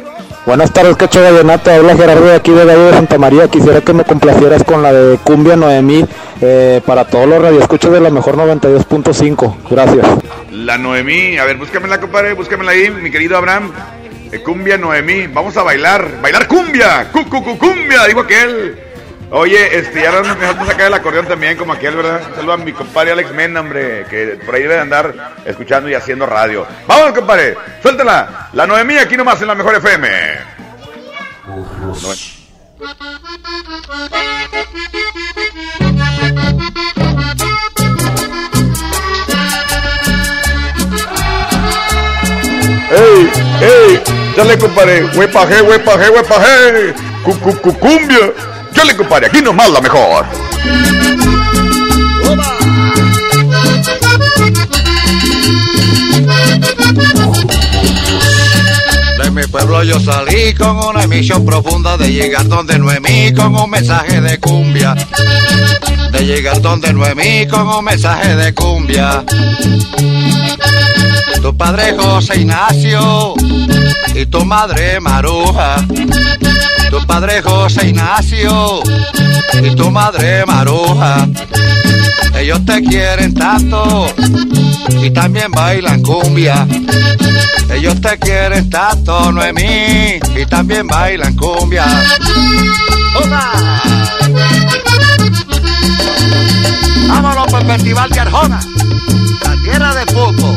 Buenas 0.46 0.72
tardes, 0.72 0.96
Cacho 0.96 1.20
Vallenato. 1.20 1.72
Habla 1.72 1.96
Gerardo 1.96 2.24
de 2.24 2.36
aquí 2.36 2.52
de 2.52 2.64
Valle 2.64 2.82
de 2.84 2.92
Santa 2.92 3.18
María. 3.18 3.48
Quisiera 3.48 3.80
que 3.80 3.92
me 3.92 4.04
complacieras 4.04 4.62
con 4.62 4.80
la 4.80 4.92
de 4.92 5.18
Cumbia 5.18 5.56
Noemí 5.56 6.04
eh, 6.40 6.80
para 6.86 7.04
todos 7.04 7.28
los 7.28 7.42
radioescuchos 7.42 7.92
de 7.92 8.00
la 8.00 8.10
mejor 8.10 8.36
92.5. 8.36 9.56
Gracias. 9.68 10.06
La 10.52 10.78
Noemí, 10.78 11.36
a 11.36 11.44
ver, 11.44 11.56
búscamela, 11.56 12.00
compadre, 12.00 12.34
búscamela 12.34 12.70
ahí, 12.70 12.90
mi 12.90 13.10
querido 13.10 13.36
Abraham. 13.36 13.72
Eh, 14.30 14.40
cumbia 14.40 14.78
Noemí, 14.78 15.26
vamos 15.26 15.56
a 15.56 15.64
bailar, 15.64 16.20
bailar 16.22 16.46
cumbia, 16.46 17.10
cu, 17.10 17.28
cu, 17.28 17.68
dijo 18.06 18.20
aquel. 18.20 18.85
Oye, 19.30 19.78
este, 19.78 20.02
ya 20.02 20.12
nos 20.12 20.38
dejamos 20.38 20.68
sacar 20.68 20.86
el 20.86 20.94
acordeón 20.94 21.26
también, 21.26 21.56
como 21.56 21.72
aquel, 21.72 21.96
¿verdad? 21.96 22.20
Saluda 22.36 22.54
a 22.54 22.58
mi 22.58 22.72
compadre 22.72 23.10
Alex 23.10 23.32
Mena, 23.32 23.60
hombre, 23.60 24.04
que 24.08 24.38
por 24.46 24.54
ahí 24.54 24.62
debe 24.62 24.74
de 24.74 24.80
andar 24.80 25.34
escuchando 25.44 25.88
y 25.88 25.94
haciendo 25.94 26.26
radio. 26.26 26.64
Vamos, 26.86 27.12
compadre, 27.12 27.56
suéltala. 27.82 28.50
La 28.52 28.66
Noemí 28.66 28.96
aquí 28.98 29.16
nomás 29.16 29.40
en 29.42 29.48
la 29.48 29.54
mejor 29.56 29.74
FM. 29.74 30.08
¡Ey! 42.88 43.30
¡Ey! 43.60 44.02
Dale, 44.36 44.58
compadre. 44.58 45.04
Huepaje, 45.16 45.62
huepaje, 45.62 46.10
huepaje. 46.10 46.94
Cu, 47.24 47.34
Dale, 48.76 48.94
compadre. 48.94 49.26
Aquí 49.26 49.40
nomás 49.40 49.70
la 49.70 49.80
mejor. 49.80 50.26
De 59.22 59.30
mi 59.30 59.42
pueblo 59.44 59.82
yo 59.82 59.98
salí 59.98 60.52
con 60.54 60.76
una 60.78 61.06
misión 61.06 61.44
profunda 61.46 61.96
de 61.96 62.12
llegar 62.12 62.46
donde 62.48 62.78
Noemí 62.78 63.32
con 63.32 63.54
un 63.56 63.70
mensaje 63.70 64.20
de 64.20 64.38
cumbia. 64.38 64.94
De 66.12 66.24
llegar 66.26 66.60
donde 66.60 66.92
Noemí 66.92 67.46
con 67.48 67.66
un 67.66 67.84
mensaje 67.84 68.36
de 68.36 68.54
cumbia. 68.54 69.24
Tu 71.40 71.56
padre 71.56 71.96
José 71.96 72.40
Ignacio 72.40 73.34
y 74.14 74.26
tu 74.26 74.44
madre 74.44 75.00
Maruja. 75.00 75.76
Tu 76.90 77.06
padre 77.06 77.42
José 77.42 77.88
Ignacio 77.88 78.82
y 79.62 79.74
tu 79.74 79.90
madre 79.90 80.44
Maruja. 80.46 81.28
Ellos 82.38 82.64
te 82.64 82.82
quieren 82.82 83.34
tanto 83.34 84.06
y 85.02 85.10
también 85.10 85.50
bailan 85.50 86.02
cumbia. 86.02 86.66
Ellos 87.70 88.00
te 88.00 88.18
quieren 88.18 88.70
tanto, 88.70 89.32
Noemí, 89.32 90.18
y 90.36 90.46
también 90.48 90.86
bailan 90.86 91.34
cumbia. 91.36 91.84
¡Opa! 93.16 93.52
Vámonos 97.08 97.46
por 97.48 97.60
el 97.62 97.66
Festival 97.66 98.10
de 98.10 98.20
Arjona, 98.20 98.60
la 99.44 99.62
tierra 99.62 99.94
de 99.94 100.06
fútbol. 100.12 100.56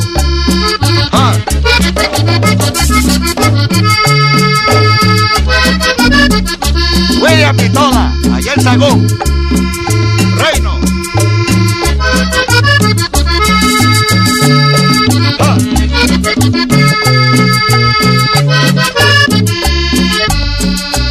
¡Ah! 1.12 1.34
William 7.22 7.56
Pistola, 7.56 8.14
allá 8.34 8.54
en 8.54 8.62
Sagún. 8.62 9.08
Reino. 10.38 10.80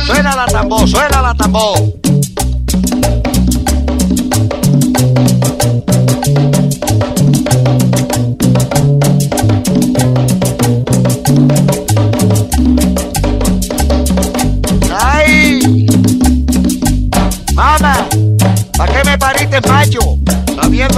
Suena 0.07 0.35
la 0.35 0.47
tambor, 0.47 0.88
suena 0.88 1.23
la 1.23 1.35
tambor. 1.35 2.08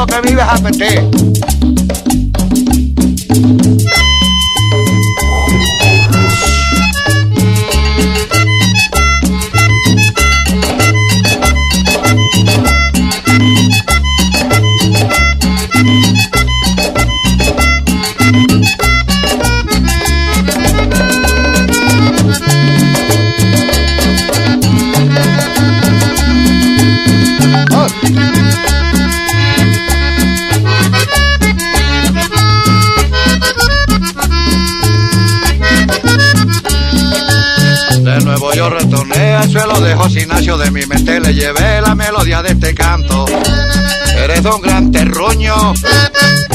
eso 0.00 0.06
que 0.06 0.20
vives 0.28 0.44
a 0.48 0.56
peté. 0.62 1.49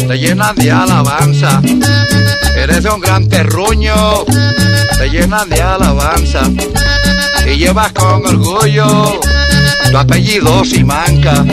Te 0.07 0.17
llenan 0.17 0.55
de 0.55 0.71
alabanza. 0.71 1.61
Eres 2.55 2.85
un 2.85 2.99
gran 2.99 3.27
terruño, 3.27 4.25
te 4.97 5.09
llenan 5.09 5.49
de 5.49 5.61
alabanza. 5.61 6.43
Y 7.45 7.57
llevas 7.57 7.91
con 7.93 8.25
orgullo 8.25 9.19
tu 9.91 9.97
apellido 9.97 10.63
Simanca. 10.65 11.45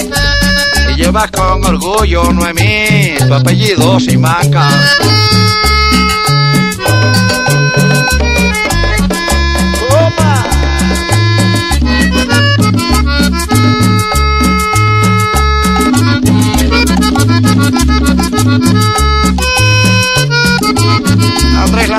Y 0.90 1.02
llevas 1.02 1.30
con 1.30 1.64
orgullo 1.64 2.32
Noemí, 2.32 3.14
tu 3.18 3.34
apellido 3.34 4.00
Simanca. 4.00 4.68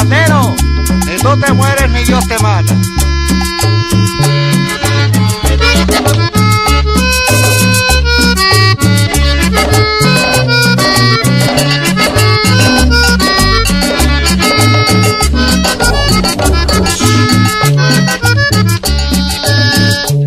Landero, 0.04 0.54
ni 1.08 1.16
tú 1.18 1.40
te 1.40 1.54
mueres 1.54 1.90
ni 1.92 2.04
Dios 2.04 2.28
te 2.28 2.38
mata. 2.40 2.76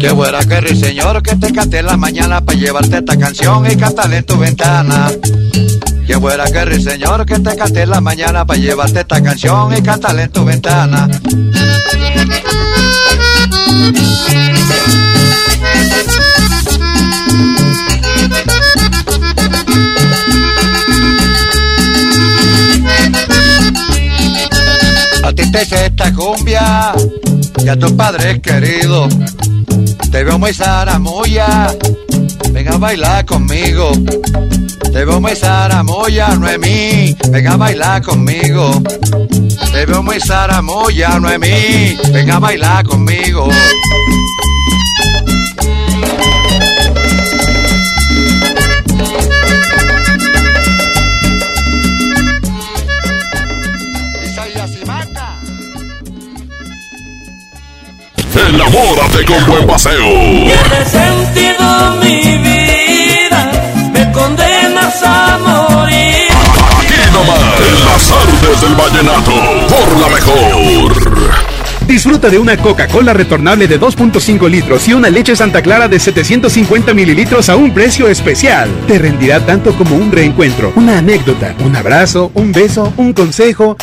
Qué 0.01 0.11
buena 0.13 0.39
que 0.41 0.75
señor 0.75 1.23
que 1.23 1.37
te 1.37 1.53
cante 1.53 1.81
en 1.81 1.87
la 1.87 1.99
mañana 1.99 2.41
para 2.41 2.59
llevarte 2.59 2.97
esta 2.97 3.19
canción 3.19 3.71
y 3.71 3.77
cantar 3.77 4.11
en 4.15 4.25
tu 4.25 4.39
ventana. 4.39 5.11
Qué 6.07 6.15
buena 6.15 6.45
que 6.45 6.81
señor 6.81 7.27
que 7.27 7.39
te 7.41 7.57
cante 7.57 7.83
en 7.83 7.91
la 7.91 8.01
mañana 8.01 8.47
para 8.47 8.61
llevarte 8.61 9.01
esta 9.01 9.21
canción 9.21 9.77
y 9.77 9.83
cantar 9.83 10.19
en 10.19 10.31
tu 10.31 10.45
ventana. 10.45 11.09
A 25.25 25.33
ti 25.33 25.51
te 25.51 25.65
sé 25.65 25.87
esta 25.87 26.13
cumbia 26.13 26.95
y 27.65 27.69
a 27.69 27.77
tus 27.77 27.93
padres 27.93 28.41
queridos. 28.41 29.13
Te 30.13 30.23
veo 30.23 30.39
muy 30.39 30.55
zaramulla, 30.55 31.75
venga 32.67 32.75
a 32.75 32.79
bailar 32.79 33.25
conmigo. 33.25 33.93
Te 34.93 35.05
veo 35.05 35.21
muy 35.21 35.37
zaramulla, 35.37 36.35
Noemí, 36.35 37.17
venga 37.31 37.53
a 37.53 37.57
bailar 37.57 38.03
conmigo. 38.03 38.83
Te 39.73 39.87
veo 39.87 40.03
muy 40.03 40.19
zaramulla, 40.21 41.21
Noemí, 41.21 41.97
venga 42.13 42.37
a 42.37 42.39
bailar 42.41 42.85
conmigo. 42.85 43.49
Enamórate 58.49 59.25
con 59.25 59.47
buen 59.47 59.67
paseo. 59.67 60.09
Tiene 60.09 60.85
sentido 60.85 61.97
mi 62.03 62.39
vida, 62.39 62.56
a 65.07 65.39
morir. 65.39 66.29
Aquí 66.79 67.13
nomás, 67.13 67.41
en 67.69 67.85
las 67.85 68.11
artes 68.11 68.61
del 68.61 68.75
vallenato, 68.75 69.33
por 69.69 70.01
la 70.01 70.09
mejor. 70.09 71.57
Disfruta 71.87 72.29
de 72.29 72.39
una 72.39 72.57
Coca-Cola 72.57 73.13
retornable 73.13 73.69
de 73.69 73.81
2.5 73.81 74.51
litros 74.51 74.89
y 74.89 74.95
una 74.95 75.09
leche 75.09 75.37
Santa 75.37 75.63
Clara 75.63 75.87
de 75.87 76.01
750 76.01 76.93
mililitros 76.93 77.49
a 77.49 77.55
un 77.55 77.73
precio 77.73 78.09
especial. 78.09 78.69
Te 78.89 78.99
rendirá 78.99 79.47
tanto 79.47 79.73
como 79.77 79.95
un 79.95 80.11
reencuentro, 80.11 80.73
una 80.75 80.99
anécdota, 80.99 81.55
un 81.65 81.77
abrazo, 81.77 82.33
un 82.35 82.51
beso, 82.51 82.93
un 82.97 83.13
consejo. 83.13 83.77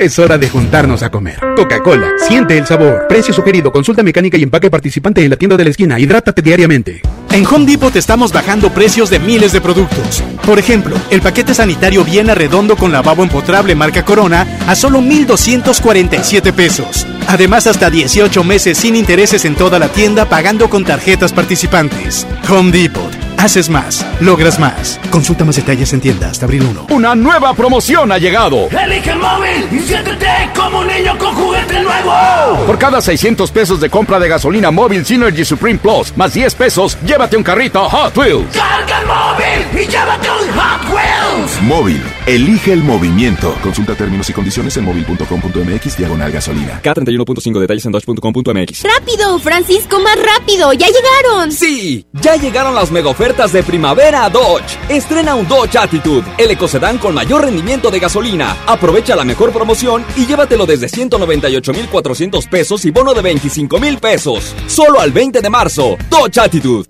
Es 0.00 0.18
hora 0.18 0.38
de 0.38 0.48
juntarnos 0.48 1.02
a 1.02 1.10
comer. 1.10 1.38
Coca-Cola, 1.56 2.12
siente 2.26 2.56
el 2.56 2.66
sabor. 2.66 3.06
Precio 3.06 3.34
sugerido, 3.34 3.70
consulta 3.70 4.02
mecánica 4.02 4.38
y 4.38 4.42
empaque 4.42 4.70
participante 4.70 5.22
en 5.22 5.28
la 5.28 5.36
tienda 5.36 5.58
de 5.58 5.64
la 5.64 5.68
esquina. 5.68 6.00
Hidrátate 6.00 6.40
diariamente. 6.40 7.02
En 7.30 7.44
Home 7.44 7.66
Depot 7.66 7.94
estamos 7.94 8.32
bajando 8.32 8.70
precios 8.70 9.10
de 9.10 9.18
miles 9.18 9.52
de 9.52 9.60
productos. 9.60 10.24
Por 10.46 10.58
ejemplo, 10.58 10.96
el 11.10 11.20
paquete 11.20 11.52
sanitario 11.52 12.02
Viena 12.02 12.34
Redondo 12.34 12.76
con 12.76 12.92
lavabo 12.92 13.24
empotrable 13.24 13.74
marca 13.74 14.02
Corona 14.02 14.46
a 14.66 14.74
solo 14.74 15.02
1,247 15.02 16.54
pesos. 16.54 17.06
Además, 17.30 17.68
hasta 17.68 17.90
18 17.90 18.42
meses 18.42 18.76
sin 18.76 18.96
intereses 18.96 19.44
en 19.44 19.54
toda 19.54 19.78
la 19.78 19.86
tienda 19.86 20.28
pagando 20.28 20.68
con 20.68 20.84
tarjetas 20.84 21.32
participantes. 21.32 22.26
Home 22.48 22.72
Depot. 22.72 23.08
Haces 23.38 23.70
más, 23.70 24.04
logras 24.20 24.58
más. 24.58 24.98
Consulta 25.10 25.44
más 25.44 25.54
detalles 25.54 25.92
en 25.92 26.00
tienda 26.00 26.28
hasta 26.28 26.46
abril 26.46 26.64
1. 26.68 26.88
Una 26.90 27.14
nueva 27.14 27.54
promoción 27.54 28.10
ha 28.10 28.18
llegado. 28.18 28.68
Elige 28.68 29.12
el 29.12 29.18
móvil 29.20 29.68
y 29.70 29.78
siéntete 29.78 30.26
como 30.56 30.80
un 30.80 30.88
niño 30.88 31.16
con 31.16 31.32
juguete 31.36 31.80
nuevo. 31.80 32.66
Por 32.66 32.78
cada 32.78 33.00
600 33.00 33.48
pesos 33.52 33.80
de 33.80 33.88
compra 33.88 34.18
de 34.18 34.28
gasolina 34.28 34.72
móvil 34.72 35.06
Synergy 35.06 35.44
Supreme 35.44 35.78
Plus, 35.78 36.14
más 36.16 36.34
10 36.34 36.52
pesos, 36.56 36.98
llévate 37.06 37.36
un 37.36 37.44
carrito 37.44 37.88
Hot 37.88 38.16
Wheels. 38.18 38.56
Carga 38.56 39.00
el 39.00 39.06
móvil 39.06 39.84
y 39.84 39.86
llévate 39.88 40.28
un 40.30 40.48
Hot 40.58 40.92
Wheels. 40.92 41.29
Móvil, 41.62 42.02
elige 42.26 42.72
el 42.72 42.82
movimiento. 42.82 43.54
Consulta 43.62 43.94
términos 43.94 44.30
y 44.30 44.32
condiciones 44.32 44.76
en 44.78 44.84
móvil.com.mx 44.84 45.96
diagonal 45.98 46.32
gasolina. 46.32 46.80
K31.5 46.82 47.60
detalles 47.60 47.84
en 47.84 47.92
dodge.com.mx. 47.92 48.82
¡Rápido, 48.82 49.38
Francisco, 49.38 50.00
más 50.00 50.16
rápido! 50.16 50.72
¡Ya 50.72 50.86
llegaron! 50.86 51.52
Sí, 51.52 52.06
ya 52.14 52.36
llegaron 52.36 52.74
las 52.74 52.90
mega 52.90 53.10
ofertas 53.10 53.52
de 53.52 53.62
primavera 53.62 54.24
a 54.24 54.30
Dodge. 54.30 54.78
Estrena 54.88 55.34
un 55.34 55.46
Dodge 55.46 55.76
Attitude, 55.76 56.24
el 56.38 56.50
ecocedán 56.50 56.96
con 56.96 57.14
mayor 57.14 57.42
rendimiento 57.42 57.90
de 57.90 58.00
gasolina. 58.00 58.56
Aprovecha 58.66 59.14
la 59.14 59.24
mejor 59.24 59.52
promoción 59.52 60.04
y 60.16 60.26
llévatelo 60.26 60.64
desde 60.64 60.88
198,400 60.88 62.46
pesos 62.46 62.84
y 62.86 62.90
bono 62.90 63.12
de 63.12 63.20
25,000 63.20 63.98
pesos. 63.98 64.54
Solo 64.66 65.00
al 65.00 65.12
20 65.12 65.42
de 65.42 65.50
marzo. 65.50 65.98
Dodge 66.08 66.38
Attitude. 66.38 66.86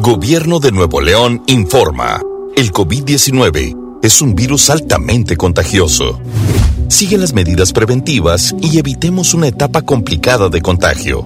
Gobierno 0.00 0.60
de 0.60 0.72
Nuevo 0.72 1.00
León 1.00 1.42
informa. 1.48 2.20
El 2.58 2.72
COVID-19 2.72 4.00
es 4.02 4.20
un 4.20 4.34
virus 4.34 4.68
altamente 4.68 5.36
contagioso. 5.36 6.18
Sigue 6.88 7.16
las 7.16 7.32
medidas 7.32 7.72
preventivas 7.72 8.52
y 8.60 8.80
evitemos 8.80 9.32
una 9.32 9.46
etapa 9.46 9.82
complicada 9.82 10.48
de 10.48 10.60
contagio. 10.60 11.24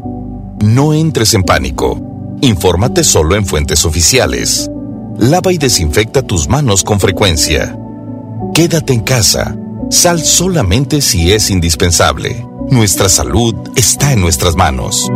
No 0.61 0.92
entres 0.92 1.33
en 1.33 1.42
pánico. 1.42 2.37
Infórmate 2.42 3.03
solo 3.03 3.35
en 3.35 3.47
fuentes 3.47 3.87
oficiales. 3.87 4.71
Lava 5.16 5.55
y 5.55 5.57
desinfecta 5.57 6.21
tus 6.21 6.51
manos 6.51 6.85
con 6.85 7.01
frecuencia. 7.01 7.79
Quédate 8.53 8.92
en 8.92 9.01
casa. 9.01 9.57
Sal 9.88 10.21
solamente 10.21 11.01
si 11.01 11.33
es 11.33 11.49
indispensable. 11.49 12.47
Nuestra 12.70 13.09
salud 13.09 13.55
está 13.77 14.12
en 14.12 14.20
nuestras 14.20 14.57
manos. 14.57 15.09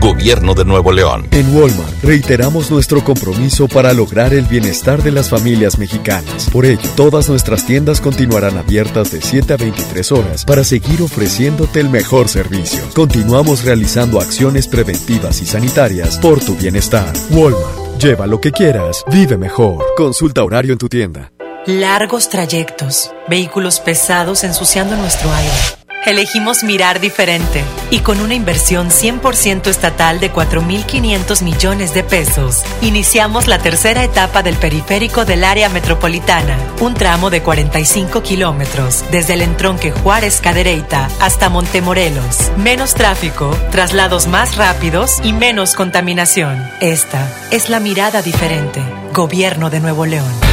Gobierno 0.00 0.54
de 0.54 0.64
Nuevo 0.64 0.92
León. 0.92 1.28
En 1.30 1.54
Walmart 1.54 2.02
reiteramos 2.02 2.70
nuestro 2.70 3.04
compromiso 3.04 3.68
para 3.68 3.92
lograr 3.92 4.32
el 4.32 4.46
bienestar 4.46 5.02
de 5.02 5.12
las 5.12 5.28
familias 5.28 5.78
mexicanas. 5.78 6.48
Por 6.50 6.64
ello, 6.66 6.88
todas 6.96 7.28
nuestras 7.28 7.66
tiendas 7.66 8.00
continuarán 8.00 8.56
abiertas 8.56 9.10
de 9.10 9.20
7 9.20 9.52
a 9.52 9.56
23 9.56 10.12
horas 10.12 10.44
para 10.44 10.64
seguir 10.64 11.02
ofreciéndote 11.02 11.80
el 11.80 11.90
mejor 11.90 12.28
servicio. 12.28 12.80
Continuamos 12.94 13.64
realizando 13.64 14.20
acciones 14.20 14.66
preventivas 14.66 15.42
y 15.42 15.46
sanitarias 15.46 16.18
por 16.18 16.40
tu 16.40 16.56
bienestar. 16.56 17.12
Walmart 17.30 17.90
Lleva 18.00 18.26
lo 18.26 18.40
que 18.40 18.50
quieras, 18.50 19.04
vive 19.12 19.36
mejor. 19.36 19.84
Consulta 19.94 20.42
horario 20.42 20.72
en 20.72 20.78
tu 20.78 20.88
tienda. 20.88 21.32
Largos 21.66 22.30
trayectos, 22.30 23.12
vehículos 23.28 23.78
pesados 23.80 24.42
ensuciando 24.42 24.96
nuestro 24.96 25.30
aire. 25.30 25.79
Elegimos 26.06 26.64
mirar 26.64 26.98
diferente 26.98 27.62
y 27.90 27.98
con 28.00 28.20
una 28.20 28.32
inversión 28.34 28.88
100% 28.88 29.66
estatal 29.66 30.18
de 30.18 30.32
4.500 30.32 31.42
millones 31.42 31.92
de 31.92 32.02
pesos, 32.02 32.62
iniciamos 32.80 33.46
la 33.46 33.58
tercera 33.58 34.02
etapa 34.02 34.42
del 34.42 34.56
periférico 34.56 35.26
del 35.26 35.44
área 35.44 35.68
metropolitana, 35.68 36.56
un 36.80 36.94
tramo 36.94 37.28
de 37.28 37.42
45 37.42 38.22
kilómetros 38.22 39.04
desde 39.10 39.34
el 39.34 39.42
entronque 39.42 39.90
Juárez 39.90 40.40
Cadereyta 40.40 41.10
hasta 41.20 41.50
Montemorelos. 41.50 42.50
Menos 42.56 42.94
tráfico, 42.94 43.54
traslados 43.70 44.26
más 44.26 44.56
rápidos 44.56 45.20
y 45.22 45.34
menos 45.34 45.74
contaminación. 45.74 46.62
Esta 46.80 47.28
es 47.50 47.68
la 47.68 47.78
mirada 47.78 48.22
diferente. 48.22 48.82
Gobierno 49.12 49.68
de 49.68 49.80
Nuevo 49.80 50.06
León. 50.06 50.49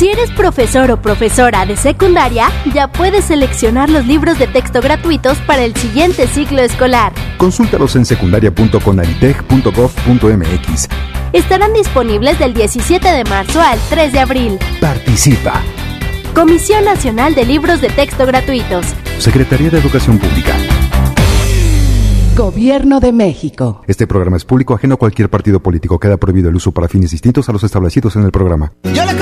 Si 0.00 0.08
eres 0.08 0.30
profesor 0.30 0.90
o 0.92 1.02
profesora 1.02 1.66
de 1.66 1.76
secundaria, 1.76 2.46
ya 2.72 2.90
puedes 2.90 3.26
seleccionar 3.26 3.90
los 3.90 4.06
libros 4.06 4.38
de 4.38 4.46
texto 4.46 4.80
gratuitos 4.80 5.36
para 5.40 5.62
el 5.62 5.76
siguiente 5.76 6.26
ciclo 6.26 6.62
escolar. 6.62 7.12
Consúltalos 7.36 7.96
en 7.96 8.06
secundaria.conalitech.gov.mx. 8.06 10.88
Estarán 11.34 11.74
disponibles 11.74 12.38
del 12.38 12.54
17 12.54 13.10
de 13.10 13.24
marzo 13.24 13.60
al 13.60 13.78
3 13.90 14.14
de 14.14 14.20
abril. 14.20 14.58
Participa. 14.80 15.60
Comisión 16.34 16.86
Nacional 16.86 17.34
de 17.34 17.44
Libros 17.44 17.82
de 17.82 17.90
Texto 17.90 18.24
Gratuitos. 18.24 18.86
Secretaría 19.18 19.68
de 19.68 19.80
Educación 19.80 20.18
Pública. 20.18 20.56
Gobierno 22.34 23.00
de 23.00 23.12
México. 23.12 23.82
Este 23.86 24.06
programa 24.06 24.38
es 24.38 24.46
público 24.46 24.72
ajeno 24.72 24.94
a 24.94 24.96
cualquier 24.96 25.28
partido 25.28 25.60
político. 25.60 25.98
Queda 25.98 26.16
prohibido 26.16 26.48
el 26.48 26.56
uso 26.56 26.72
para 26.72 26.88
fines 26.88 27.10
distintos 27.10 27.50
a 27.50 27.52
los 27.52 27.64
establecidos 27.64 28.16
en 28.16 28.22
el 28.22 28.30
programa. 28.30 28.72
Yo 28.94 29.04
le 29.04 29.12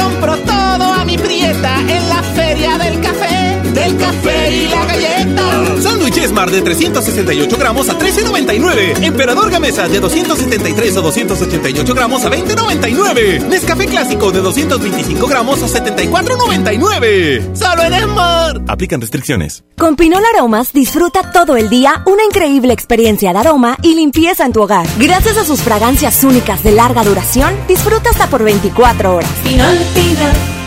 mi 1.09 1.17
prieta 1.17 1.81
en 1.89 2.07
la 2.07 2.23
feria 2.23 2.77
del 2.77 3.01
café, 3.01 3.59
del 3.73 3.97
café 3.97 4.51
y 4.55 4.69
la 4.69 4.85
galleta. 4.85 5.81
Sándwich 5.81 6.19
Esmar 6.19 6.51
de 6.51 6.61
368 6.61 7.57
gramos 7.59 7.89
a 7.89 7.99
13.99. 7.99 9.03
Emperador 9.03 9.51
Gamesa 9.51 9.89
de 9.89 10.01
273 10.01 10.97
o 10.99 11.03
288 11.03 11.95
gramos 11.95 12.27
a 12.27 12.31
20.99. 12.31 13.47
Nescafé 13.47 13.87
Clásico 13.87 14.31
de 14.31 14.43
225 14.43 15.27
gramos 15.27 15.63
a 15.63 15.67
74.99. 15.67 17.57
¡Solo 17.57 17.85
en 17.85 17.95
Esmar! 17.95 18.61
Aplican 18.69 19.01
restricciones. 19.01 19.65
Con 19.79 19.97
Pinol 19.97 20.25
Aromas 20.35 20.75
disfruta 20.75 21.33
todo 21.33 21.57
el 21.57 21.71
día 21.71 22.03
una 22.05 22.23
increíble 22.25 22.75
experiencia 22.75 23.33
de 23.33 23.39
aroma 23.39 23.79
y 23.83 23.95
limpieza 23.95 24.45
en 24.45 24.53
tu 24.53 24.61
hogar. 24.61 24.87
Gracias 24.99 25.39
a 25.39 25.47
sus 25.47 25.63
fragancias 25.63 26.23
únicas 26.23 26.63
de 26.63 26.73
larga 26.73 27.03
duración, 27.03 27.55
disfruta 27.67 28.11
hasta 28.11 28.27
por 28.27 28.45
24 28.45 29.15
horas. 29.15 29.31
Pinol, 29.43 29.79
Pinol. 29.95 30.58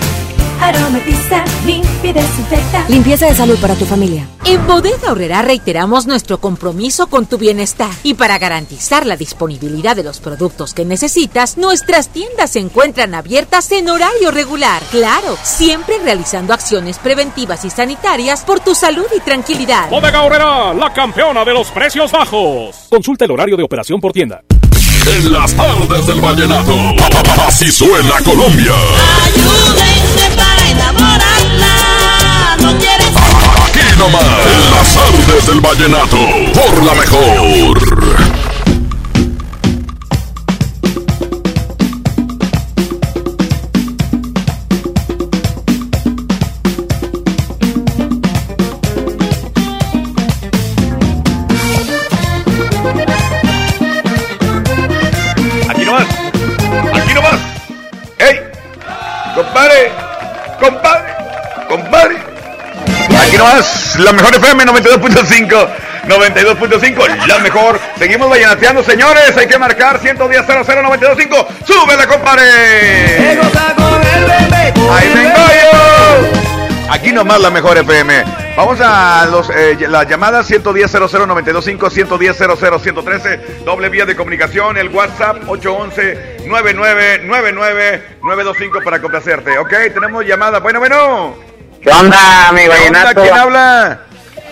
Aromatiza, 0.62 1.43
limpia 1.65 2.10
y 2.10 2.13
desinfecta. 2.13 2.86
Limpieza 2.88 3.26
de 3.26 3.34
salud 3.34 3.58
para 3.60 3.76
tu 3.76 3.86
familia. 3.86 4.28
En 4.45 4.65
Bodega 4.67 5.12
Horrera 5.12 5.41
reiteramos 5.41 6.06
nuestro 6.06 6.39
compromiso 6.39 7.08
con 7.08 7.26
tu 7.26 7.38
bienestar 7.38 7.89
y 8.04 8.13
para 8.13 8.38
garantizar 8.38 9.06
la 9.06 9.17
disponibilidad 9.17 9.95
de 9.95 10.04
los 10.04 10.19
productos 10.19 10.74
que 10.74 10.86
necesitas, 10.86 11.58
nuestras 11.58 12.10
tiendas 12.10 12.52
se 12.52 12.60
encuentran 12.60 13.15
abiertas 13.15 13.71
en 13.71 13.89
horario 13.89 14.30
regular. 14.30 14.84
Claro, 14.91 15.36
siempre 15.43 15.97
realizando 16.04 16.54
acciones 16.54 17.00
preventivas 17.00 17.65
y 17.65 17.69
sanitarias 17.69 18.41
por 18.41 18.60
tu 18.60 18.76
salud 18.76 19.08
y 19.15 19.19
tranquilidad. 19.21 19.89
Bodega 19.89 20.21
Horrera, 20.21 20.74
la 20.74 20.93
campeona 20.93 21.43
de 21.43 21.54
los 21.54 21.71
precios 21.71 22.12
bajos. 22.12 22.88
Consulta 22.89 23.26
el 23.26 23.32
horario 23.32 23.58
de 23.58 23.63
operación 23.63 24.00
por 24.00 24.12
tienda. 24.12 24.43
En 25.08 25.34
las 25.34 25.54
tardes 25.56 26.06
del 26.06 26.21
vallenato, 26.21 26.76
así 27.47 27.71
suena 27.71 28.21
Colombia. 28.24 28.74
Ayúdenme 29.26 29.76
para 29.80 29.90
enamorarla. 30.71 32.57
No 32.62 32.77
quieres. 32.77 33.12
Aquí 33.67 33.79
nomás, 33.97 34.23
en 34.23 34.71
las 34.71 34.93
tardes 34.93 35.45
del 35.47 35.62
vallenato, 35.62 36.17
por 36.53 36.84
la 36.84 36.93
mejor. 36.93 38.31
Nomás. 63.41 63.95
La 63.97 64.13
mejor 64.13 64.36
FM 64.36 64.65
92.5. 64.65 65.67
92.5. 66.08 67.25
La 67.25 67.39
mejor. 67.39 67.80
Seguimos 67.97 68.30
vallenateando, 68.30 68.84
señores. 68.84 69.36
Hay 69.36 69.47
que 69.47 69.58
marcar 69.58 69.99
110 69.99 70.45
00925. 70.45 71.47
¡Súbele, 71.65 72.06
compadre! 72.06 72.43
¡Ahí 74.91 75.12
vengo 75.15 75.39
yo! 75.63 76.91
Aquí 76.91 77.12
nomás 77.12 77.41
la 77.41 77.49
mejor 77.49 77.80
FM. 77.80 78.23
Vamos 78.56 78.80
a 78.80 79.25
los, 79.32 79.49
eh, 79.49 79.75
las 79.89 80.08
llamadas 80.08 80.45
110 80.45 80.91
00925 80.91 81.89
110 81.89 82.38
113 82.38 83.38
doble 83.65 83.89
vía 83.89 84.06
de 84.06 84.15
comunicación, 84.15 84.77
el 84.77 84.89
WhatsApp 84.89 85.38
811 85.47 86.41
9999 86.45 88.17
925 88.21 88.84
para 88.84 89.01
complacerte. 89.01 89.58
Ok, 89.58 89.71
tenemos 89.93 90.25
llamada. 90.25 90.60
Bueno, 90.60 90.80
bueno. 90.80 91.51
¿Qué 91.82 91.89
onda, 91.89 92.52
mi 92.54 92.62
¿Qué 92.62 92.88
onda? 92.88 93.13
¿Quién 93.13 93.34
habla? 93.34 94.00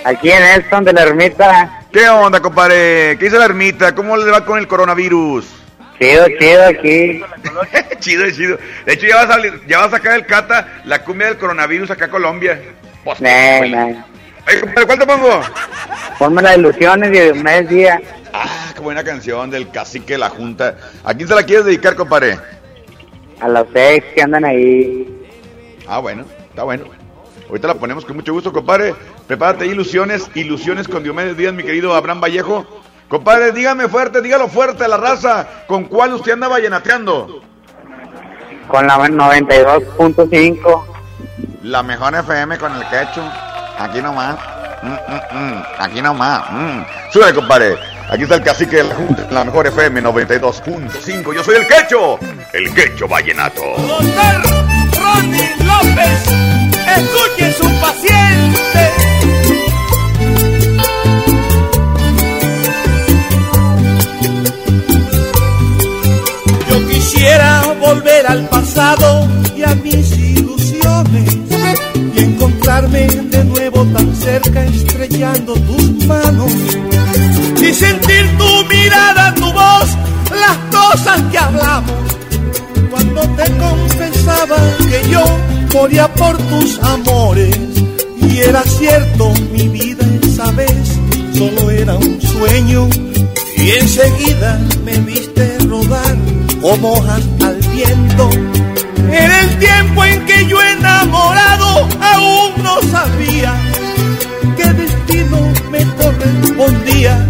Aquí 0.03 0.31
en 0.31 0.43
Elton 0.43 0.83
de 0.83 0.93
la 0.93 1.03
Ermita. 1.03 1.79
¿Qué 1.91 2.07
onda, 2.07 2.39
compadre? 2.39 3.17
¿Qué 3.17 3.25
dice 3.25 3.37
la 3.39 3.45
ermita? 3.45 3.95
¿Cómo 3.95 4.15
le 4.15 4.29
va 4.29 4.45
con 4.45 4.59
el 4.59 4.67
coronavirus? 4.67 5.45
Chido, 5.99 6.27
chido 6.39 6.65
aquí. 6.67 7.21
chido, 7.99 8.29
chido. 8.31 8.57
De 8.85 8.93
hecho, 8.93 9.07
ya 9.07 9.15
va, 9.15 9.21
a 9.23 9.27
salir, 9.27 9.61
ya 9.67 9.79
va 9.79 9.85
a 9.85 9.89
sacar 9.89 10.13
el 10.13 10.25
Cata 10.25 10.81
la 10.85 11.03
cumbia 11.03 11.27
del 11.27 11.37
coronavirus 11.37 11.91
acá 11.91 12.05
a 12.05 12.09
Colombia. 12.09 12.61
Pues, 13.03 13.19
Nah, 13.21 13.65
nah. 13.65 14.03
Ey, 14.47 14.59
compadre, 14.61 14.85
¿cuál 14.85 14.99
te 14.99 15.05
pongo? 15.05 15.41
Ponme 16.19 16.41
las 16.41 16.57
ilusiones 16.57 17.11
de 17.11 17.31
un 17.31 17.43
mes 17.43 17.67
día. 17.67 18.01
Ah, 18.33 18.71
qué 18.73 18.81
buena 18.81 19.03
canción 19.03 19.49
del 19.49 19.69
cacique 19.71 20.13
de 20.13 20.19
la 20.19 20.29
junta. 20.29 20.75
¿A 21.03 21.13
quién 21.13 21.27
se 21.27 21.35
la 21.35 21.43
quieres 21.43 21.65
dedicar, 21.65 21.95
compadre? 21.95 22.37
A 23.41 23.47
los 23.47 23.67
ex 23.73 24.05
que 24.13 24.21
andan 24.21 24.45
ahí. 24.45 25.07
Ah, 25.87 25.99
bueno, 25.99 26.23
está 26.49 26.63
bueno. 26.63 26.98
Ahorita 27.49 27.67
la 27.67 27.73
ponemos 27.73 28.05
con 28.05 28.15
mucho 28.15 28.31
gusto, 28.31 28.53
compadre. 28.53 28.95
Prepárate, 29.27 29.65
ilusiones, 29.65 30.29
ilusiones 30.35 30.87
con 30.87 31.03
Diomedes 31.03 31.35
Díaz, 31.35 31.53
mi 31.53 31.63
querido 31.63 31.95
Abraham 31.95 32.21
Vallejo. 32.21 32.65
Compadre, 33.07 33.51
dígame 33.51 33.87
fuerte, 33.87 34.21
dígalo 34.21 34.47
fuerte 34.47 34.83
a 34.83 34.87
la 34.87 34.97
raza. 34.97 35.47
¿Con 35.67 35.85
cuál 35.85 36.13
usted 36.13 36.33
anda 36.33 36.47
vallenateando? 36.47 37.41
Con 38.67 38.85
la 38.85 38.97
92.5. 38.97 40.85
La 41.63 41.81
mejor 41.81 42.13
FM 42.13 42.57
con 42.59 42.75
el 42.75 42.83
quecho. 42.87 43.23
Aquí 43.79 43.99
nomás. 43.99 44.37
Mm, 44.83 44.91
mm, 44.91 45.53
mm. 45.53 45.63
Aquí 45.79 46.01
nomás. 46.01 46.51
Mm. 46.51 46.81
Sube, 47.11 47.33
compadre. 47.33 47.77
Aquí 48.09 48.23
está 48.23 48.35
el 48.35 48.43
cacique 48.43 48.77
de 48.77 48.83
la 48.85 48.95
Junta, 48.95 49.27
la 49.29 49.43
mejor 49.43 49.67
FM 49.67 50.01
92.5. 50.01 51.33
Yo 51.33 51.43
soy 51.43 51.57
el 51.57 51.67
quecho. 51.67 52.17
El 52.53 52.73
quecho 52.73 53.07
vallenato. 53.07 53.61
Ronnie 54.97 55.55
López, 55.63 56.48
escuche 56.97 57.53
su 57.53 57.67
paciente. 57.79 58.81
Yo 66.69 66.87
quisiera 66.87 67.61
volver 67.79 68.27
al 68.27 68.47
pasado 68.49 69.27
y 69.55 69.63
a 69.63 69.75
mis 69.75 70.17
ilusiones 70.17 71.37
y 72.15 72.19
encontrarme 72.19 73.07
de 73.07 73.43
nuevo 73.45 73.85
tan 73.85 74.15
cerca 74.15 74.63
estrellando 74.65 75.53
tus 75.53 76.05
manos 76.05 76.51
y 77.61 77.73
sentir 77.73 78.37
tu 78.37 78.65
mirada, 78.65 79.33
tu 79.35 79.51
voz, 79.51 79.89
las 80.31 80.57
cosas 80.71 81.21
que 81.31 81.37
hablamos 81.37 81.91
cuando 82.89 83.21
te 83.21 83.51
confesaba 83.57 84.57
que 84.89 85.09
yo 85.09 85.23
moría 85.73 86.07
por 86.13 86.37
tus 86.37 86.79
amores. 86.79 87.55
Y 88.21 88.39
era 88.39 88.61
cierto 88.63 89.31
mi 89.51 89.67
vida 89.67 90.05
esa 90.23 90.51
vez 90.51 90.99
solo 91.33 91.69
era 91.71 91.95
un 91.95 92.21
sueño. 92.21 92.87
Y 93.57 93.71
enseguida 93.71 94.59
me 94.85 94.97
viste 94.99 95.57
rodar 95.67 96.15
como 96.61 96.93
hojas 96.93 97.23
al 97.41 97.55
viento. 97.73 98.29
Era 99.11 99.41
el 99.41 99.57
tiempo 99.57 100.05
en 100.05 100.25
que 100.25 100.45
yo 100.47 100.61
enamorado 100.61 101.87
aún 102.01 102.63
no 102.63 102.81
sabía 102.91 103.53
qué 104.55 104.73
destino 104.73 105.37
me 105.71 105.83
correspondía. 105.95 107.27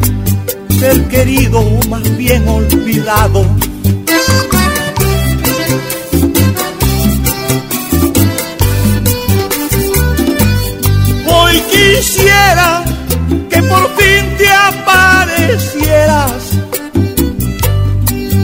Ser 0.80 1.08
querido 1.08 1.60
o 1.60 1.88
más 1.90 2.18
bien 2.18 2.48
olvidado 2.48 3.46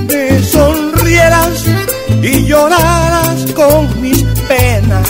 me 0.07 0.43
sonrieras 0.43 1.65
y 2.23 2.45
lloraras 2.47 3.51
con 3.53 4.01
mis 4.01 4.23
penas. 4.47 5.07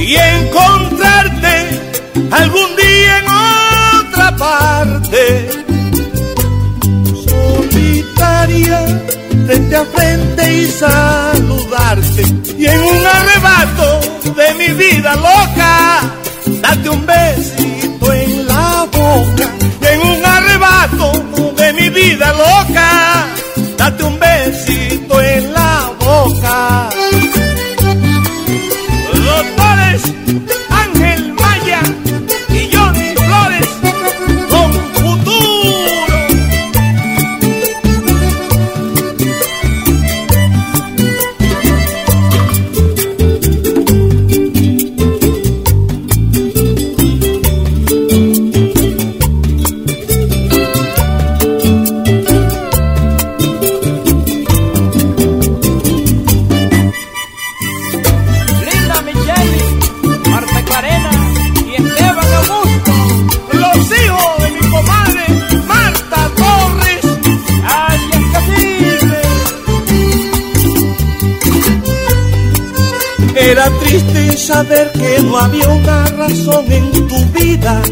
Y 0.00 0.16
encontrarte 0.16 1.80
algún 2.30 2.76
día 2.76 3.18
en 3.18 3.26
otra 4.08 4.36
parte, 4.36 5.50
solitaria, 7.26 8.80
frente 9.46 9.76
a 9.76 9.84
frente 9.84 10.54
y 10.54 10.66
saludarte. 10.70 12.22
Y 12.58 12.66
en 12.66 12.80
un 12.82 13.06
arrebato 13.06 14.00
de 14.36 14.54
mi 14.54 14.68
vida 14.68 15.14
loca, 15.16 16.00
date 16.62 16.88
un 16.88 17.04
beso 17.04 17.61
saber 74.62 74.92
que 74.92 75.22
no 75.22 75.38
había 75.38 75.68
una 75.68 76.04
razón 76.06 76.64
en 76.70 77.08
tu 77.08 77.18
vida 77.38 77.82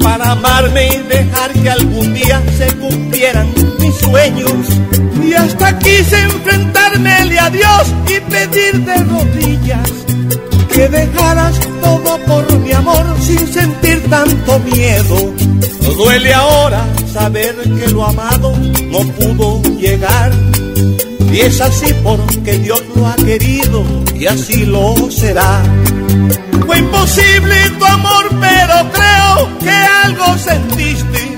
para 0.00 0.32
amarme 0.32 0.86
y 0.86 0.98
dejar 1.08 1.52
que 1.52 1.70
algún 1.70 2.14
día 2.14 2.40
se 2.56 2.66
cumplieran 2.76 3.48
mis 3.80 3.94
sueños. 3.96 4.66
Y 5.22 5.32
hasta 5.34 5.78
quise 5.78 6.18
enfrentarme 6.20 7.38
a 7.38 7.50
Dios 7.50 7.82
y 8.06 8.20
pedir 8.30 8.84
de 8.84 8.96
rodillas 9.04 9.90
que 10.72 10.88
dejaras 10.88 11.58
todo 11.80 12.18
por 12.26 12.58
mi 12.60 12.72
amor 12.72 13.04
sin 13.20 13.52
sentir 13.52 14.00
tanto 14.08 14.60
miedo. 14.60 15.34
No 15.82 15.90
duele 15.92 16.32
ahora 16.34 16.84
saber 17.12 17.56
que 17.56 17.90
lo 17.90 18.04
amado 18.04 18.52
no 18.92 19.00
pudo 19.18 19.62
llegar. 19.78 20.30
Y 21.32 21.40
es 21.40 21.60
así 21.60 21.94
porque 22.02 22.58
Dios 22.58 22.82
lo 22.96 23.06
ha 23.06 23.16
querido 23.16 23.84
y 24.14 24.26
así 24.26 24.66
lo 24.66 24.94
será. 25.10 25.62
Fue 26.66 26.78
imposible 26.78 27.56
tu 27.78 27.84
amor, 27.84 28.28
pero 28.40 28.90
creo 28.92 29.58
que 29.60 29.70
algo 29.70 30.38
sentiste 30.38 31.36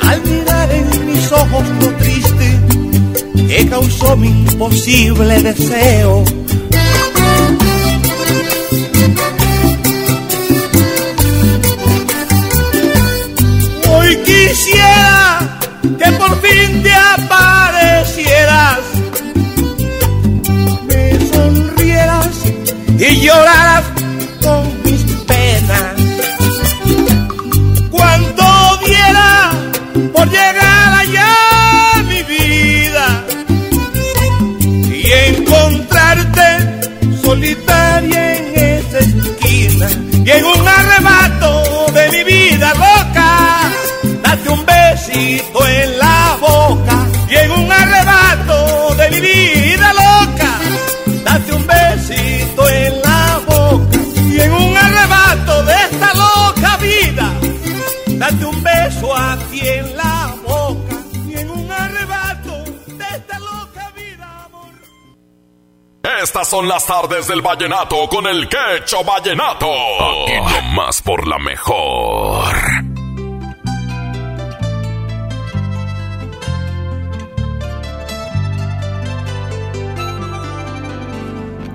al 0.00 0.22
mirar 0.22 0.70
en 0.72 1.06
mis 1.06 1.30
ojos 1.32 1.64
lo 1.80 1.88
triste 1.96 2.58
que 3.48 3.66
causó 3.68 4.16
mi 4.16 4.28
imposible 4.28 5.42
deseo. 5.42 6.24
Besito 45.18 45.66
en 45.66 45.98
la 45.98 46.36
boca 46.40 47.06
y 47.28 47.34
en 47.34 47.50
un 47.50 47.72
arrebato 47.72 48.94
de 48.94 49.10
mi 49.10 49.20
vida 49.20 49.92
loca, 49.92 50.60
date 51.24 51.52
un 51.52 51.66
besito 51.66 52.68
en 52.68 53.02
la 53.02 53.40
boca 53.46 53.98
y 54.30 54.40
en 54.40 54.52
un 54.52 54.76
arrebato 54.76 55.62
de 55.64 55.74
esta 55.74 56.14
loca 56.14 56.76
vida, 56.76 57.32
date 58.06 58.44
un 58.44 58.62
beso 58.62 59.16
aquí 59.16 59.60
en 59.68 59.96
la 59.96 60.34
boca 60.46 60.96
y 61.28 61.36
en 61.36 61.50
un 61.50 61.72
arrebato 61.72 62.64
de 62.86 63.04
esta 63.16 63.38
loca 63.40 63.92
vida. 63.96 64.48
Estas 66.22 66.48
son 66.48 66.68
las 66.68 66.86
tardes 66.86 67.26
del 67.26 67.42
vallenato 67.42 68.08
con 68.08 68.26
el 68.26 68.48
quecho 68.48 69.02
vallenato. 69.02 69.66
Aquí 69.66 70.36
nomás 70.36 71.02
por 71.02 71.26
la 71.26 71.38
mejor. 71.38 72.87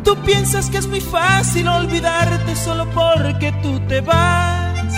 Tú 0.04 0.16
piensas 0.26 0.70
que 0.70 0.78
es 0.78 0.88
muy 0.88 0.99
fácil 1.01 1.68
olvidarte 1.68 2.56
solo 2.56 2.89
porque 2.91 3.54
tú 3.62 3.80
te 3.88 4.01
vas. 4.01 4.93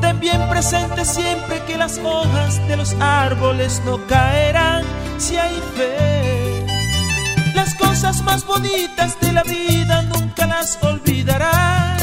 Ten 0.00 0.18
bien 0.18 0.48
presente 0.48 1.04
siempre 1.04 1.62
que 1.66 1.78
las 1.78 1.98
hojas 1.98 2.66
de 2.66 2.76
los 2.76 2.94
árboles 3.00 3.80
no 3.84 4.04
caerán 4.06 4.84
si 5.18 5.36
hay 5.36 5.62
fe. 5.76 6.66
Las 7.54 7.74
cosas 7.74 8.22
más 8.22 8.44
bonitas 8.44 9.18
de 9.20 9.32
la 9.32 9.42
vida 9.44 10.02
nunca 10.02 10.46
las 10.46 10.78
olvidarás. 10.82 11.99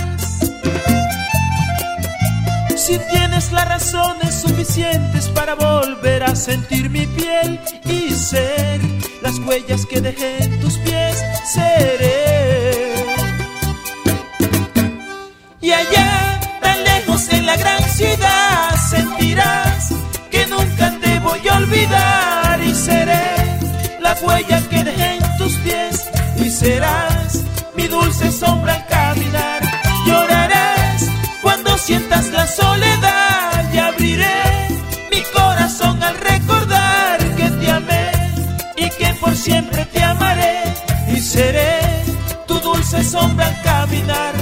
Si 2.88 2.98
tienes 3.12 3.52
las 3.52 3.68
razones 3.68 4.34
suficientes 4.34 5.28
para 5.32 5.56
volver 5.56 6.24
a 6.24 6.34
sentir 6.38 6.90
mi 6.90 7.06
piel 7.06 7.60
y 7.84 8.12
ser 8.12 8.80
las 9.22 9.38
huellas 9.40 9.86
que 9.86 10.00
dejé 10.00 10.42
en 10.42 10.58
tus 10.62 10.78
pies, 10.78 11.22
seré. 11.54 12.94
Y 15.60 15.72
allá, 15.74 16.40
tan 16.62 16.82
lejos 16.86 17.28
en 17.34 17.46
la 17.46 17.58
gran 17.58 17.84
ciudad, 17.90 18.74
sentirás 18.90 19.90
que 20.32 20.48
nunca 20.48 20.98
te 21.02 21.20
voy 21.20 21.46
a 21.46 21.58
olvidar 21.58 22.62
y 22.64 22.74
seré 22.74 23.36
la 24.00 24.14
huella 24.14 24.62
que 24.70 24.86
dejé 24.86 25.16
en 25.18 25.38
tus 25.38 25.58
pies 25.58 26.10
y 26.38 26.50
serás 26.50 27.44
mi 27.76 27.86
dulce 27.88 28.32
sombra 28.32 28.87
sombra 43.08 43.48
al 43.48 43.62
caminar. 43.62 44.37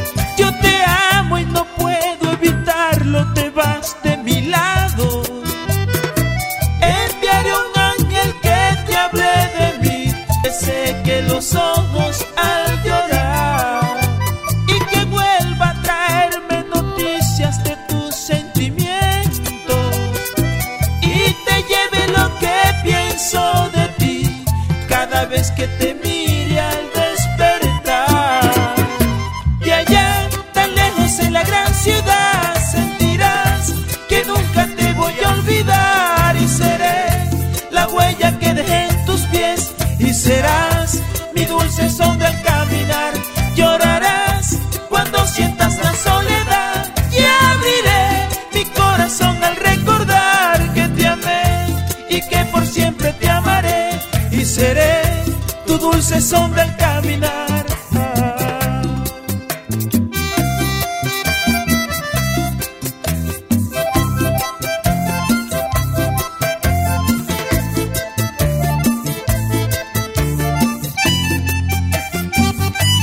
Sombra 56.26 56.64
al 56.64 56.76
caminar. 56.76 57.66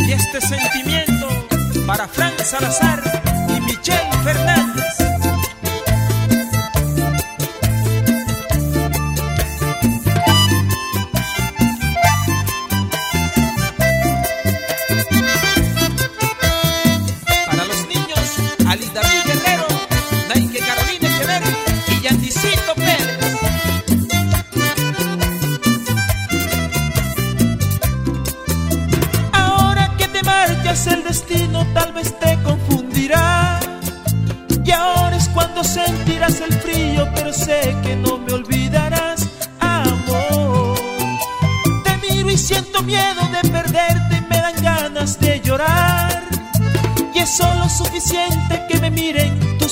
Y 0.04 0.12
este 0.12 0.40
sentimiento 0.40 1.28
para 1.86 2.08
Frank 2.08 2.36
Salazar 2.42 3.00
y 3.56 3.60
Michelle 3.60 4.10
Fernández. 4.24 5.01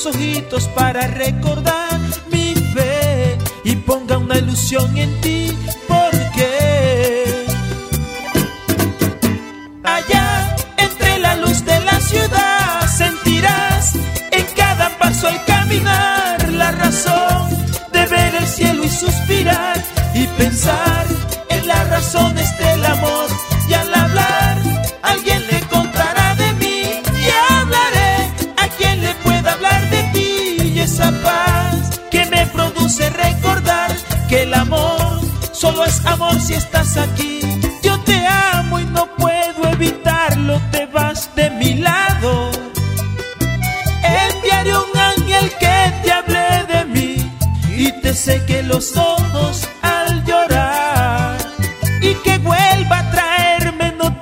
Ojitos 0.07 0.69
para 0.69 1.07
recordar 1.07 2.01
mi 2.31 2.55
fe 2.75 3.37
Y 3.65 3.77
ponga 3.77 4.19
una 4.19 4.39
ilusión 4.39 4.97
en 4.97 5.21
ti 5.21 5.30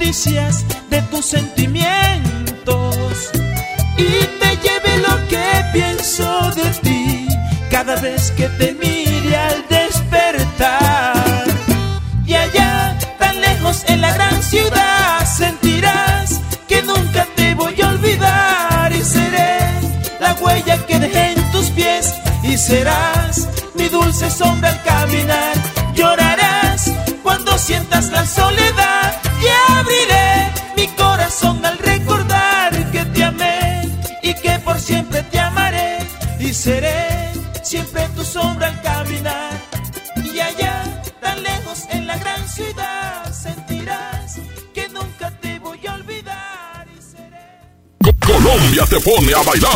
de 0.09 1.03
tus 1.11 1.27
sentimientos. 1.27 3.31
Y 3.99 4.25
te 4.41 4.57
lleve 4.63 4.97
lo 5.07 5.29
que 5.29 5.45
pienso 5.75 6.51
de 6.53 6.71
ti 6.81 7.29
cada 7.71 7.95
vez 7.97 8.31
que 8.31 8.49
te 8.49 8.73
mire 8.73 9.37
al 9.37 9.67
despertar. 9.69 11.45
Y 12.25 12.33
allá, 12.33 12.99
tan 13.19 13.39
lejos 13.39 13.85
en 13.89 14.01
la 14.01 14.15
gran 14.15 14.43
ciudad, 14.43 15.27
sentirás 15.27 16.41
que 16.67 16.83
nunca 16.85 17.27
te 17.37 17.55
voy 17.55 17.79
a 17.83 17.91
olvidar. 17.91 18.91
Y 18.91 19.05
seré 19.05 19.59
la 20.21 20.33
huella 20.41 20.87
que 20.87 21.01
dejé 21.01 21.33
en 21.33 21.53
tus 21.53 21.69
pies. 21.69 22.15
Y 22.43 22.57
serás 22.57 23.18
te 48.89 49.01
pone 49.01 49.33
a 49.35 49.43
bailar. 49.43 49.71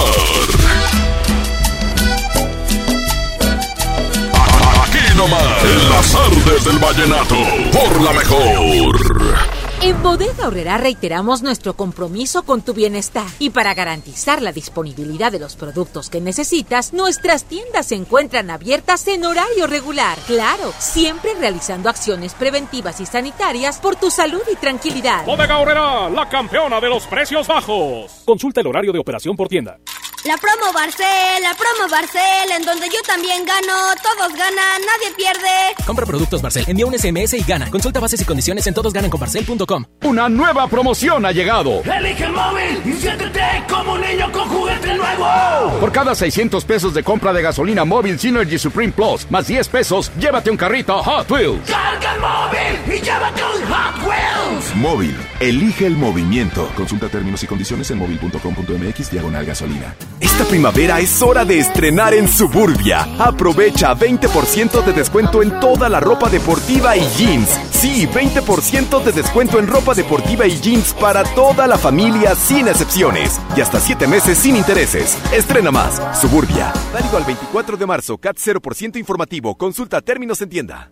Aquí 4.82 5.16
nomás, 5.16 5.64
en 5.64 5.90
las 5.90 6.14
artes 6.14 6.64
del 6.64 6.78
vallenato, 6.78 7.36
por 7.72 8.00
la 8.00 8.12
mejor. 8.12 9.51
En 9.84 10.00
Bodega 10.00 10.46
Horrera 10.46 10.78
reiteramos 10.78 11.42
nuestro 11.42 11.74
compromiso 11.74 12.44
con 12.44 12.62
tu 12.62 12.72
bienestar 12.72 13.26
y 13.40 13.50
para 13.50 13.74
garantizar 13.74 14.40
la 14.40 14.52
disponibilidad 14.52 15.32
de 15.32 15.40
los 15.40 15.56
productos 15.56 16.08
que 16.08 16.20
necesitas, 16.20 16.92
nuestras 16.92 17.46
tiendas 17.46 17.86
se 17.86 17.96
encuentran 17.96 18.48
abiertas 18.48 19.08
en 19.08 19.24
horario 19.24 19.66
regular. 19.66 20.16
Claro, 20.28 20.72
siempre 20.78 21.34
realizando 21.34 21.88
acciones 21.88 22.34
preventivas 22.34 23.00
y 23.00 23.06
sanitarias 23.06 23.80
por 23.80 23.96
tu 23.96 24.08
salud 24.12 24.42
y 24.52 24.54
tranquilidad. 24.54 25.26
Bodega 25.26 25.58
Horrera, 25.58 26.08
la 26.10 26.28
campeona 26.28 26.80
de 26.80 26.88
los 26.88 27.04
precios 27.08 27.48
bajos. 27.48 28.22
Consulta 28.24 28.60
el 28.60 28.68
horario 28.68 28.92
de 28.92 29.00
operación 29.00 29.34
por 29.34 29.48
tienda. 29.48 29.80
La 30.24 30.36
promo 30.36 30.72
Barcel, 30.72 31.42
la 31.42 31.52
promo 31.54 31.90
Barcel, 31.90 32.52
en 32.56 32.64
donde 32.64 32.86
yo 32.86 33.02
también 33.04 33.44
gano, 33.44 33.92
todos 34.00 34.32
ganan, 34.34 34.80
nadie 34.86 35.12
pierde. 35.16 35.74
Compra 35.84 36.06
productos 36.06 36.40
Barcel, 36.40 36.64
envía 36.68 36.86
un 36.86 36.96
SMS 36.96 37.34
y 37.34 37.42
gana. 37.42 37.68
Consulta 37.68 37.98
bases 37.98 38.20
y 38.20 38.24
condiciones 38.24 38.64
en 38.68 38.74
todosgananconbarcel.com. 38.74 39.84
Una 40.04 40.28
nueva 40.28 40.68
promoción 40.68 41.26
ha 41.26 41.32
llegado. 41.32 41.82
Elige 41.82 42.24
el 42.24 42.32
móvil 42.32 42.82
y 42.84 42.92
siéntete 42.92 43.64
como 43.68 43.94
un 43.94 44.00
niño 44.00 44.30
con 44.30 44.48
juguete 44.48 44.94
nuevo. 44.94 45.80
Por 45.80 45.90
cada 45.90 46.14
600 46.14 46.64
pesos 46.66 46.94
de 46.94 47.02
compra 47.02 47.32
de 47.32 47.42
gasolina 47.42 47.84
móvil 47.84 48.16
Synergy 48.16 48.60
Supreme 48.60 48.92
Plus, 48.92 49.28
más 49.28 49.48
10 49.48 49.68
pesos, 49.68 50.12
llévate 50.20 50.52
un 50.52 50.56
carrito 50.56 51.02
Hot 51.02 51.28
Wheels. 51.28 51.68
Carga 51.68 52.14
el 52.14 52.20
móvil 52.20 52.96
y 52.96 53.00
llévate 53.02 53.42
un 53.42 53.72
Hot 53.72 54.06
Wheels. 54.06 54.41
Móvil, 54.76 55.16
elige 55.40 55.86
el 55.86 55.96
movimiento. 55.96 56.70
Consulta 56.76 57.08
términos 57.08 57.42
y 57.42 57.46
condiciones 57.46 57.90
en 57.90 57.98
móvil.com.mx 57.98 59.10
diagonal 59.10 59.44
gasolina. 59.44 59.94
Esta 60.20 60.44
primavera 60.44 61.00
es 61.00 61.20
hora 61.20 61.44
de 61.44 61.58
estrenar 61.58 62.14
en 62.14 62.26
Suburbia. 62.28 63.06
Aprovecha 63.18 63.94
20% 63.94 64.84
de 64.84 64.92
descuento 64.92 65.42
en 65.42 65.60
toda 65.60 65.88
la 65.88 66.00
ropa 66.00 66.30
deportiva 66.30 66.96
y 66.96 67.06
jeans. 67.16 67.48
Sí, 67.70 68.06
20% 68.06 69.02
de 69.02 69.12
descuento 69.12 69.58
en 69.58 69.66
ropa 69.66 69.94
deportiva 69.94 70.46
y 70.46 70.58
jeans 70.60 70.94
para 70.94 71.24
toda 71.34 71.66
la 71.66 71.76
familia 71.76 72.34
sin 72.34 72.68
excepciones. 72.68 73.40
Y 73.56 73.60
hasta 73.60 73.78
7 73.78 74.06
meses 74.06 74.38
sin 74.38 74.56
intereses. 74.56 75.18
Estrena 75.32 75.70
más. 75.70 76.00
Suburbia. 76.18 76.72
Válido 76.92 77.16
al 77.16 77.24
24 77.24 77.76
de 77.76 77.86
marzo. 77.86 78.18
CAT 78.18 78.36
0% 78.36 78.96
informativo. 78.98 79.56
Consulta 79.56 80.00
términos 80.00 80.40
en 80.40 80.48
tienda. 80.48 80.90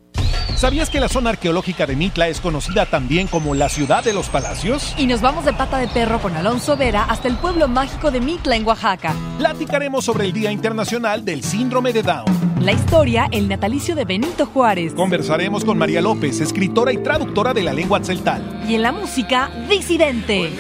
¿Sabías 0.61 0.90
que 0.90 1.00
la 1.00 1.08
zona 1.08 1.30
arqueológica 1.30 1.86
de 1.86 1.96
Mitla 1.96 2.28
es 2.28 2.38
conocida 2.38 2.84
también 2.84 3.28
como 3.28 3.54
la 3.54 3.70
ciudad 3.70 4.04
de 4.04 4.12
los 4.12 4.28
palacios? 4.28 4.94
Y 4.98 5.06
nos 5.06 5.22
vamos 5.22 5.46
de 5.46 5.54
pata 5.54 5.78
de 5.78 5.88
perro 5.88 6.20
con 6.20 6.36
Alonso 6.36 6.76
Vera 6.76 7.04
hasta 7.04 7.28
el 7.28 7.36
pueblo 7.36 7.66
mágico 7.66 8.11
de 8.11 8.20
Mitla 8.20 8.56
en 8.56 8.66
Oaxaca. 8.66 9.14
Platicaremos 9.38 10.04
sobre 10.04 10.26
el 10.26 10.34
Día 10.34 10.52
Internacional 10.52 11.24
del 11.24 11.42
Síndrome 11.42 11.94
de 11.94 12.02
Down. 12.02 12.26
La 12.61 12.72
historia, 12.72 13.26
el 13.32 13.48
natalicio 13.48 13.94
de 13.94 14.04
Benito 14.04 14.44
Juárez. 14.44 14.92
Conversaremos 14.92 15.64
con 15.64 15.78
María 15.78 16.02
López, 16.02 16.42
escritora 16.42 16.92
y 16.92 16.98
traductora 16.98 17.54
de 17.54 17.62
la 17.62 17.72
lengua 17.72 17.98
tzeltal. 18.02 18.62
Y 18.68 18.74
en 18.74 18.82
la 18.82 18.92
música, 18.92 19.50
Disidente. 19.66 20.52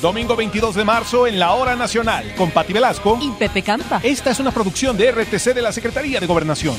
Domingo 0.00 0.36
22 0.36 0.74
de 0.74 0.84
marzo 0.84 1.26
en 1.26 1.38
la 1.38 1.52
Hora 1.52 1.76
Nacional, 1.76 2.32
con 2.34 2.50
Pati 2.50 2.72
Velasco 2.72 3.18
y 3.20 3.28
Pepe 3.32 3.60
Campa. 3.60 4.00
Esta 4.02 4.30
es 4.30 4.40
una 4.40 4.52
producción 4.52 4.96
de 4.96 5.12
RTC 5.12 5.52
de 5.52 5.60
la 5.60 5.70
Secretaría 5.70 6.18
de 6.18 6.26
Gobernación. 6.26 6.76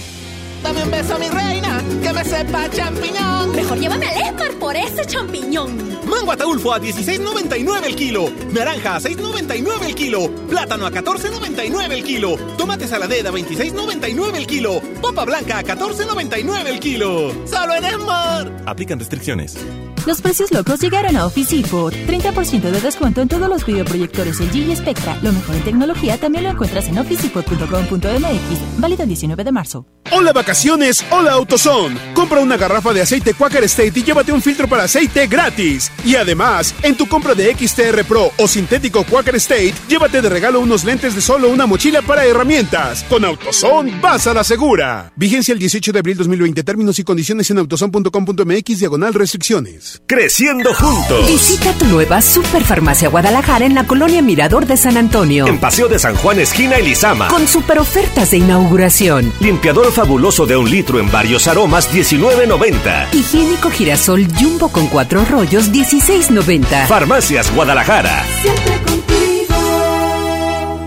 Dame 0.65 0.81
un 0.81 0.89
beso, 0.89 1.19
mi 1.19 1.29
reina, 1.29 1.74
me 2.15 2.23
sepa 2.23 2.69
champiñón. 2.69 3.51
Mejor 3.51 3.77
llévame 3.77 4.07
al 4.07 4.21
Esmar 4.21 4.51
por 4.53 4.75
ese 4.75 5.05
champiñón. 5.05 5.99
Mango 6.07 6.31
ataulfo 6.31 6.73
a 6.73 6.79
16.99 6.79 7.85
el 7.85 7.95
kilo. 7.95 8.29
Naranja 8.53 8.95
a 8.95 8.99
6.99 8.99 9.85
el 9.85 9.95
kilo. 9.95 10.31
Plátano 10.47 10.85
a 10.85 10.91
14.99 10.91 11.91
el 11.91 12.03
kilo. 12.03 12.37
Tomate 12.57 12.87
saladera 12.87 13.29
a 13.29 13.33
26.99 13.33 14.35
el 14.35 14.47
kilo. 14.47 14.81
Papa 15.01 15.25
blanca 15.25 15.59
a 15.59 15.63
14.99 15.63 16.67
el 16.67 16.79
kilo. 16.79 17.31
Solo 17.45 17.75
en 17.75 17.83
Esmar. 17.83 18.51
Aplican 18.65 18.97
restricciones. 18.99 19.57
Los 20.05 20.21
precios 20.21 20.51
locos 20.51 20.79
llegaron 20.79 21.17
a 21.17 21.25
Office 21.25 21.55
Depot. 21.55 21.91
30% 21.91 22.61
de 22.61 22.79
descuento 22.79 23.21
en 23.21 23.27
todos 23.27 23.49
los 23.49 23.65
videoproyectores 23.65 24.39
LG 24.39 24.55
y 24.55 24.75
Spectra. 24.75 25.17
Lo 25.23 25.31
mejor 25.31 25.55
en 25.55 25.63
tecnología 25.63 26.17
también 26.19 26.43
lo 26.43 26.51
encuentras 26.51 26.87
en 26.87 26.99
officedepot.com.mx. 26.99 28.79
Válido 28.79 29.03
el 29.03 29.09
19 29.09 29.43
de 29.43 29.51
marzo. 29.51 29.87
Hola 30.11 30.31
vacaciones, 30.31 31.03
hola 31.09 31.31
AutoZone. 31.33 32.04
Compra 32.13 32.39
una 32.39 32.57
garrafa 32.57 32.93
de 32.93 33.01
aceite 33.01 33.33
Quaker 33.33 33.63
State 33.63 33.99
y 33.99 34.03
llévate 34.03 34.31
un 34.31 34.41
filtro 34.41 34.67
para 34.67 34.83
aceite 34.83 35.27
gratis. 35.27 35.91
Y 36.03 36.15
además, 36.15 36.73
en 36.81 36.95
tu 36.95 37.07
compra 37.07 37.33
de 37.33 37.55
XTR 37.55 38.03
Pro 38.03 38.31
o 38.37 38.47
sintético 38.47 39.03
Quaker 39.03 39.35
State, 39.35 39.73
llévate 39.87 40.21
de 40.21 40.29
regalo 40.29 40.59
unos 40.59 40.83
lentes 40.83 41.15
de 41.15 41.21
solo 41.21 41.49
una 41.49 41.65
mochila 41.65 42.01
para 42.01 42.25
herramientas. 42.25 43.03
Con 43.09 43.25
AutoZone 43.25 43.99
vas 44.01 44.27
a 44.27 44.33
la 44.33 44.43
segura. 44.43 45.11
Vigencia 45.15 45.53
el 45.53 45.59
18 45.59 45.91
de 45.91 45.99
abril 45.99 46.17
2020. 46.17 46.63
Términos 46.63 46.99
y 46.99 47.03
condiciones 47.03 47.49
en 47.51 47.59
autozone.com.mx 47.59 48.79
diagonal 48.79 49.13
restricciones. 49.13 50.01
Creciendo 50.05 50.73
juntos. 50.73 51.27
Visita 51.27 51.73
tu 51.73 51.85
nueva 51.85 52.21
Superfarmacia 52.21 53.09
Guadalajara 53.09 53.65
en 53.65 53.75
la 53.75 53.85
colonia 53.85 54.21
Mirador 54.21 54.65
de 54.65 54.77
San 54.77 54.97
Antonio. 54.97 55.47
En 55.47 55.59
Paseo 55.59 55.87
de 55.87 55.99
San 55.99 56.15
Juan, 56.15 56.39
esquina 56.39 56.75
Elizama. 56.75 57.27
Con 57.27 57.47
super 57.47 57.79
ofertas 57.79 58.31
de 58.31 58.37
inauguración. 58.37 59.31
Limpiador 59.39 59.91
fabuloso 59.91 60.45
de 60.45 60.57
un 60.57 60.69
litro 60.69 60.99
en 60.99 61.11
varios 61.11 61.47
aromas, 61.47 61.91
19.90. 61.95 63.13
Higiénico 63.13 63.71
girasol 63.71 64.27
jumbo 64.37 64.67
con 64.67 64.87
cuatro 64.87 65.23
rollos, 65.23 65.71
16.90. 65.71 66.87
Farmacias 66.87 67.55
Guadalajara. 67.55 68.21
Siempre 68.41 68.81
contigo. 68.85 69.55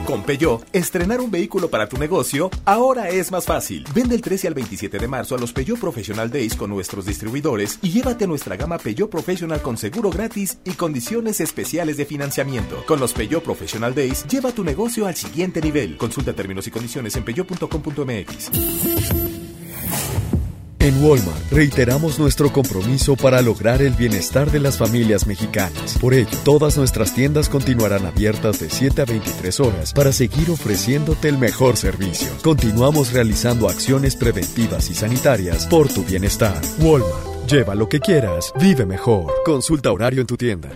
Con 0.04 0.22
Peugeot, 0.24 0.66
estrenar 0.74 1.22
un 1.22 1.30
vehículo 1.30 1.70
para 1.70 1.88
tu 1.88 1.96
negocio 1.96 2.50
ahora 2.66 3.08
es 3.08 3.32
más 3.32 3.46
fácil. 3.46 3.86
Vende 3.94 4.16
el 4.16 4.20
13 4.20 4.48
al 4.48 4.54
27 4.54 4.98
de 4.98 5.08
marzo 5.08 5.34
a 5.34 5.38
los 5.38 5.54
Peugeot 5.54 5.80
Professional 5.80 6.30
Days 6.30 6.54
con 6.54 6.68
nuestros 6.68 7.06
distribuidores 7.06 7.78
y 7.80 7.88
llévate 7.88 8.26
nuestra 8.26 8.56
gama 8.56 8.76
Peugeot 8.76 9.08
Professional 9.08 9.62
con 9.62 9.78
seguro 9.78 10.10
gratis 10.10 10.58
y 10.64 10.72
condiciones 10.72 11.40
especiales 11.40 11.96
de 11.96 12.04
financiamiento. 12.04 12.84
Con 12.84 13.00
los 13.00 13.14
Peugeot 13.14 13.42
Professional 13.42 13.94
Days, 13.94 14.26
lleva 14.26 14.52
tu 14.52 14.62
negocio 14.62 15.06
al 15.06 15.16
siguiente 15.16 15.62
nivel. 15.62 15.96
Consulta 15.96 16.34
términos 16.34 16.66
y 16.66 16.70
condiciones 16.70 17.16
en 17.16 17.24
peugeot.com.mx. 17.24 18.50
En 20.88 21.04
Walmart 21.04 21.52
reiteramos 21.52 22.18
nuestro 22.18 22.50
compromiso 22.50 23.14
para 23.14 23.42
lograr 23.42 23.82
el 23.82 23.92
bienestar 23.92 24.50
de 24.50 24.58
las 24.58 24.78
familias 24.78 25.26
mexicanas. 25.26 25.98
Por 26.00 26.14
ello, 26.14 26.30
todas 26.46 26.78
nuestras 26.78 27.14
tiendas 27.14 27.50
continuarán 27.50 28.06
abiertas 28.06 28.58
de 28.58 28.70
7 28.70 29.02
a 29.02 29.04
23 29.04 29.60
horas 29.60 29.92
para 29.92 30.12
seguir 30.12 30.48
ofreciéndote 30.50 31.28
el 31.28 31.36
mejor 31.36 31.76
servicio. 31.76 32.28
Continuamos 32.42 33.12
realizando 33.12 33.68
acciones 33.68 34.16
preventivas 34.16 34.88
y 34.88 34.94
sanitarias 34.94 35.66
por 35.66 35.88
tu 35.88 36.04
bienestar. 36.04 36.58
Walmart, 36.78 37.50
lleva 37.50 37.74
lo 37.74 37.90
que 37.90 38.00
quieras, 38.00 38.50
vive 38.58 38.86
mejor. 38.86 39.30
Consulta 39.44 39.92
horario 39.92 40.22
en 40.22 40.26
tu 40.26 40.38
tienda. 40.38 40.70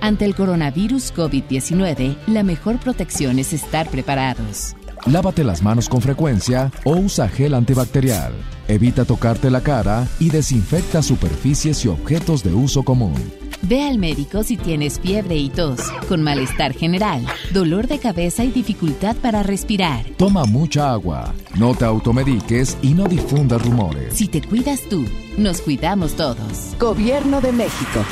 Ante 0.00 0.24
el 0.24 0.34
coronavirus 0.34 1.12
COVID-19, 1.12 2.16
la 2.26 2.42
mejor 2.42 2.80
protección 2.80 3.38
es 3.38 3.52
estar 3.52 3.90
preparados. 3.90 4.76
Lávate 5.06 5.42
las 5.42 5.62
manos 5.62 5.88
con 5.88 6.00
frecuencia 6.00 6.70
o 6.84 6.92
usa 6.92 7.28
gel 7.28 7.54
antibacterial. 7.54 8.32
Evita 8.68 9.04
tocarte 9.04 9.50
la 9.50 9.60
cara 9.60 10.06
y 10.20 10.30
desinfecta 10.30 11.02
superficies 11.02 11.84
y 11.84 11.88
objetos 11.88 12.44
de 12.44 12.54
uso 12.54 12.84
común. 12.84 13.14
Ve 13.62 13.82
al 13.82 13.98
médico 13.98 14.42
si 14.42 14.56
tienes 14.56 15.00
fiebre 15.00 15.36
y 15.36 15.48
tos, 15.48 15.80
con 16.08 16.22
malestar 16.22 16.72
general, 16.72 17.24
dolor 17.52 17.86
de 17.86 17.98
cabeza 17.98 18.44
y 18.44 18.50
dificultad 18.50 19.16
para 19.16 19.42
respirar. 19.42 20.04
Toma 20.16 20.44
mucha 20.44 20.92
agua, 20.92 21.32
no 21.56 21.74
te 21.74 21.84
automediques 21.84 22.76
y 22.82 22.94
no 22.94 23.04
difundas 23.04 23.62
rumores. 23.62 24.14
Si 24.14 24.26
te 24.26 24.40
cuidas 24.40 24.80
tú, 24.88 25.04
nos 25.36 25.60
cuidamos 25.60 26.14
todos. 26.14 26.76
Gobierno 26.78 27.40
de 27.40 27.52
México. 27.52 28.04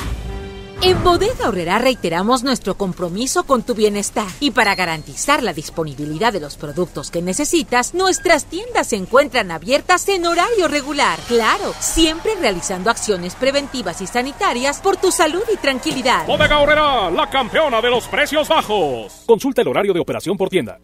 En 0.83 1.03
Bodega 1.03 1.47
Horrera 1.47 1.77
reiteramos 1.77 2.41
nuestro 2.41 2.75
compromiso 2.75 3.43
con 3.43 3.61
tu 3.61 3.75
bienestar 3.75 4.25
y 4.39 4.49
para 4.49 4.73
garantizar 4.73 5.43
la 5.43 5.53
disponibilidad 5.53 6.33
de 6.33 6.39
los 6.39 6.55
productos 6.55 7.11
que 7.11 7.21
necesitas, 7.21 7.93
nuestras 7.93 8.45
tiendas 8.45 8.87
se 8.87 8.95
encuentran 8.95 9.51
abiertas 9.51 10.09
en 10.09 10.25
horario 10.25 10.67
regular. 10.67 11.19
Claro, 11.27 11.75
siempre 11.79 12.31
realizando 12.33 12.89
acciones 12.89 13.35
preventivas 13.35 14.01
y 14.01 14.07
sanitarias 14.07 14.79
por 14.81 14.97
tu 14.97 15.11
salud 15.11 15.43
y 15.53 15.57
tranquilidad. 15.57 16.25
Bodega 16.25 16.57
Horrera, 16.57 17.11
la 17.11 17.29
campeona 17.29 17.79
de 17.79 17.91
los 17.91 18.07
precios 18.07 18.47
bajos. 18.47 19.21
Consulta 19.27 19.61
el 19.61 19.67
horario 19.67 19.93
de 19.93 19.99
operación 19.99 20.35
por 20.35 20.49
tienda. 20.49 20.79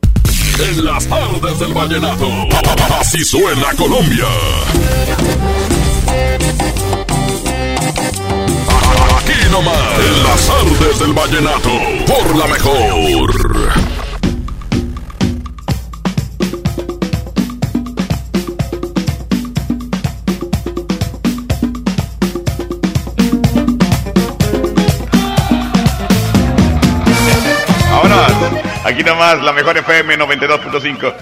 En 0.60 0.86
las 0.86 1.08
tardes 1.08 1.60
del 1.60 1.74
vallenato, 1.74 2.28
así 3.00 3.24
suena 3.24 3.74
Colombia. 3.76 4.28
Aquí 9.28 9.50
nomás, 9.52 10.00
en 10.00 10.24
las 10.24 10.50
artes 10.50 11.00
del 11.00 11.12
vallenato, 11.12 11.70
por 12.08 12.36
la 12.38 12.48
mejor. 12.48 13.74
Aquí 28.86 29.04
nomás, 29.04 29.42
la 29.42 29.52
mejor 29.52 29.78
FM 29.78 30.18
92.5. 30.20 31.14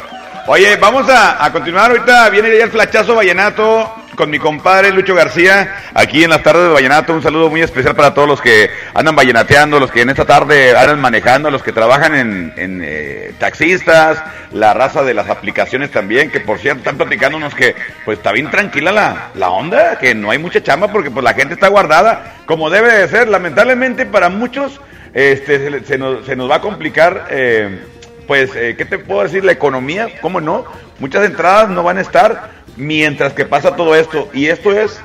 Oye, 0.46 0.76
vamos 0.76 1.10
a, 1.10 1.44
a 1.44 1.52
continuar. 1.52 1.90
Ahorita 1.90 2.30
viene 2.30 2.56
ya 2.56 2.66
el 2.66 2.72
flachazo 2.72 3.16
vallenato 3.16 4.05
con 4.16 4.30
mi 4.30 4.40
compadre 4.40 4.92
Lucho 4.92 5.14
García, 5.14 5.76
aquí 5.94 6.24
en 6.24 6.30
las 6.30 6.44
tardes 6.44 6.64
de 6.64 6.74
Vallenato. 6.74 7.14
Un 7.14 7.22
saludo 7.22 7.50
muy 7.50 7.62
especial 7.62 7.96
para 7.96 8.14
todos 8.14 8.28
los 8.28 8.42
que 8.42 8.70
andan 8.94 9.16
vallenateando, 9.16 9.80
los 9.80 9.92
que 9.92 10.02
en 10.02 10.10
esta 10.10 10.26
tarde 10.26 10.76
andan 10.76 11.00
manejando, 11.00 11.52
los 11.52 11.62
que 11.62 11.72
trabajan 11.72 12.16
en, 12.16 12.82
eh, 12.84 13.34
taxistas, 13.38 14.24
la 14.52 14.74
raza 14.74 15.04
de 15.04 15.14
las 15.14 15.30
aplicaciones 15.30 15.92
también, 15.92 16.32
que 16.32 16.40
por 16.40 16.60
cierto 16.60 16.80
están 16.80 16.98
platicándonos 16.98 17.54
que 17.54 17.76
pues 18.04 18.18
está 18.18 18.32
bien 18.32 18.50
tranquila 18.50 18.92
la, 18.92 19.30
la 19.36 19.50
onda, 19.50 19.98
que 19.98 20.16
no 20.16 20.32
hay 20.32 20.38
mucha 20.38 20.64
chamba 20.64 20.88
porque 20.88 21.12
pues 21.12 21.24
la 21.24 21.34
gente 21.34 21.54
está 21.54 21.68
guardada 21.68 22.36
como 22.46 22.70
debe 22.70 22.92
de 22.92 23.08
ser. 23.08 23.28
Lamentablemente 23.28 24.06
para 24.06 24.30
muchos 24.30 24.80
este, 25.14 25.60
se, 25.60 25.86
se 25.86 25.98
nos, 25.98 26.26
se 26.26 26.36
nos 26.36 26.50
va 26.50 26.56
a 26.56 26.62
complicar. 26.62 27.28
Eh, 27.30 27.80
pues, 28.28 28.56
eh, 28.56 28.76
¿qué 28.76 28.86
te 28.86 28.98
puedo 28.98 29.22
decir? 29.22 29.44
La 29.46 29.52
economía, 29.52 30.08
¿cómo 30.22 30.42
no? 30.42 30.66
Muchas 31.00 31.26
entradas 31.26 31.70
no 31.70 31.84
van 31.84 31.98
a 31.98 32.02
estar 32.02 32.65
mientras 32.76 33.34
que 33.34 33.46
pasa 33.46 33.76
todo 33.76 33.96
esto. 33.96 34.30
Y 34.34 34.48
esto 34.48 34.72
es 34.72 35.00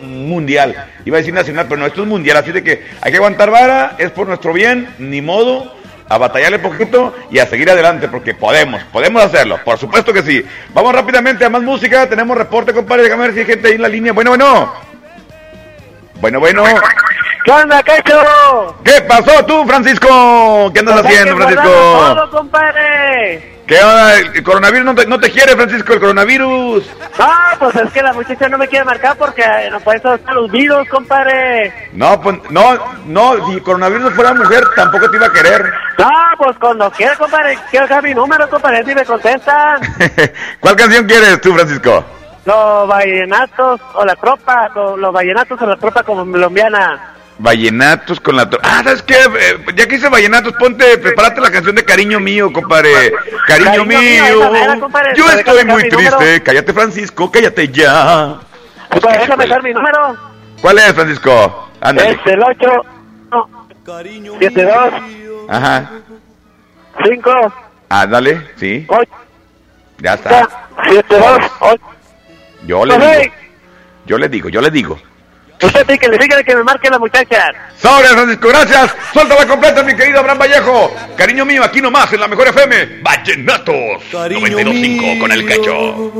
mundial. 0.00 0.86
Iba 1.04 1.16
a 1.16 1.20
decir 1.20 1.34
nacional, 1.34 1.66
pero 1.68 1.80
no, 1.80 1.86
esto 1.86 2.02
es 2.02 2.08
mundial. 2.08 2.36
Así 2.36 2.52
de 2.52 2.62
que 2.62 2.84
hay 3.00 3.10
que 3.10 3.18
aguantar 3.18 3.50
vara, 3.50 3.96
es 3.98 4.10
por 4.10 4.26
nuestro 4.26 4.52
bien, 4.52 4.88
ni 4.98 5.20
modo, 5.20 5.74
a 6.08 6.18
batallarle 6.18 6.58
poquito 6.58 7.14
y 7.30 7.38
a 7.38 7.46
seguir 7.46 7.70
adelante, 7.70 8.08
porque 8.08 8.34
podemos, 8.34 8.82
podemos 8.84 9.22
hacerlo. 9.22 9.58
Por 9.64 9.78
supuesto 9.78 10.12
que 10.12 10.22
sí. 10.22 10.44
Vamos 10.74 10.94
rápidamente 10.94 11.44
a 11.44 11.50
más 11.50 11.62
música. 11.62 12.08
Tenemos 12.08 12.36
reporte, 12.36 12.72
compadre. 12.72 13.04
Déjame 13.04 13.24
ver 13.24 13.34
si 13.34 13.40
hay 13.40 13.46
gente 13.46 13.68
ahí 13.68 13.74
en 13.74 13.82
la 13.82 13.88
línea. 13.88 14.12
Bueno, 14.12 14.30
bueno. 14.30 14.89
Bueno, 16.20 16.40
bueno. 16.40 16.64
¿Qué 17.44 17.50
onda, 17.50 17.82
Cacho? 17.82 18.76
¿Qué 18.84 19.00
pasó 19.08 19.44
tú, 19.46 19.64
Francisco? 19.66 20.70
¿Qué 20.74 20.80
andas 20.80 21.00
Pues 21.00 21.06
haciendo, 21.06 21.36
Francisco? 21.36 21.62
todo, 21.64 22.30
compadre. 22.30 23.60
¿Qué 23.66 23.78
onda? 23.82 24.18
El 24.18 24.42
coronavirus 24.42 24.84
no 24.84 24.94
te, 24.94 25.06
no 25.06 25.18
te 25.18 25.30
quiere, 25.30 25.56
Francisco, 25.56 25.94
el 25.94 26.00
coronavirus. 26.00 26.84
Ah, 27.18 27.54
pues 27.58 27.74
es 27.76 27.90
que 27.92 28.02
la 28.02 28.12
muchacha 28.12 28.48
no 28.48 28.58
me 28.58 28.68
quiere 28.68 28.84
marcar 28.84 29.16
porque 29.16 29.44
no 29.70 29.80
puede 29.80 29.98
estar 29.98 30.18
los 30.34 30.50
virus, 30.50 30.86
compadre. 30.88 31.88
No, 31.92 32.20
pues, 32.20 32.36
no, 32.50 32.76
no, 33.06 33.46
si 33.46 33.54
el 33.54 33.62
coronavirus 33.62 34.12
fuera 34.12 34.34
mujer, 34.34 34.64
tampoco 34.76 35.08
te 35.10 35.16
iba 35.16 35.26
a 35.26 35.32
querer. 35.32 35.72
Ah, 35.98 36.34
pues 36.36 36.56
cuando 36.60 36.90
quiera, 36.90 37.16
compadre, 37.16 37.58
quiero 37.70 37.86
dejar 37.86 38.02
mi 38.02 38.12
número, 38.12 38.48
compadre, 38.50 38.84
si 38.84 38.94
me 38.94 39.04
contestan. 39.04 39.80
¿Cuál 40.60 40.76
canción 40.76 41.06
quieres 41.06 41.40
tú, 41.40 41.54
Francisco? 41.54 42.04
Los 42.44 42.88
vallenatos 42.88 43.80
o 43.94 44.04
la 44.04 44.16
tropa, 44.16 44.70
lo- 44.74 44.96
los 44.96 45.12
vallenatos 45.12 45.60
o 45.60 45.66
la 45.66 45.76
tropa 45.76 46.02
colombiana. 46.02 47.14
Vallenatos 47.38 48.20
con 48.20 48.36
la... 48.36 48.48
to- 48.48 48.58
Ah, 48.62 48.82
¿sabes 48.84 49.02
qué? 49.02 49.14
Eh, 49.14 49.64
ya 49.74 49.86
que 49.86 49.94
hice 49.96 50.08
vallenatos, 50.08 50.52
ponte, 50.54 50.98
prepárate 50.98 51.40
la 51.40 51.50
canción 51.50 51.74
de 51.76 51.84
Cariño 51.84 52.20
Mío, 52.20 52.52
compadre. 52.52 53.12
Cariño, 53.46 53.70
Cariño 53.70 53.84
mío, 53.86 53.98
mío, 54.00 54.80
compadre. 54.80 55.12
yo 55.16 55.26
estoy 55.30 55.64
muy 55.64 55.82
triste. 55.88 56.10
número. 56.10 56.44
Cállate, 56.44 56.72
Francisco, 56.72 57.30
cállate 57.30 57.68
ya. 57.68 58.36
Compadre, 58.90 59.18
déjame 59.20 59.44
dejar 59.44 59.62
mi 59.62 59.72
número. 59.72 60.16
¿Cuál 60.60 60.78
es, 60.78 60.92
Francisco? 60.92 61.68
Ándale. 61.80 62.10
Es 62.10 62.18
el 62.26 62.42
8, 62.42 62.68
7, 64.38 64.62
2, 64.64 64.74
Ajá. 65.48 65.90
5, 67.04 67.30
Ándale, 67.88 68.50
sí. 68.56 68.84
8, 68.88 69.10
Ya 69.98 70.14
está. 70.14 70.48
7, 70.88 71.04
2, 71.18 71.38
8. 71.60 71.82
Yo 72.66 72.84
le 72.84 72.98
digo. 72.98 73.34
Yo 74.06 74.18
le 74.18 74.28
digo, 74.28 74.48
yo 74.48 74.60
le 74.60 74.70
digo. 74.70 74.98
Usted 75.62 75.86
píquele, 75.86 76.18
fíjate 76.18 76.42
que 76.42 76.56
me 76.56 76.64
marque 76.64 76.88
la 76.88 76.98
muchacha. 76.98 77.52
Sobre 77.76 78.08
Francisco, 78.08 78.48
gracias. 78.48 78.96
Suéltala 79.12 79.46
completa, 79.46 79.82
mi 79.82 79.94
querido 79.94 80.20
Abraham 80.20 80.38
Vallejo. 80.38 80.94
Cariño 81.16 81.44
mío, 81.44 81.62
aquí 81.62 81.82
nomás, 81.82 82.10
en 82.12 82.20
la 82.20 82.28
mejor 82.28 82.48
FM. 82.48 83.02
Vallenatos. 83.02 83.74
92.5 83.74 85.18
con 85.18 85.32
el 85.32 85.46
cacho. 85.46 86.12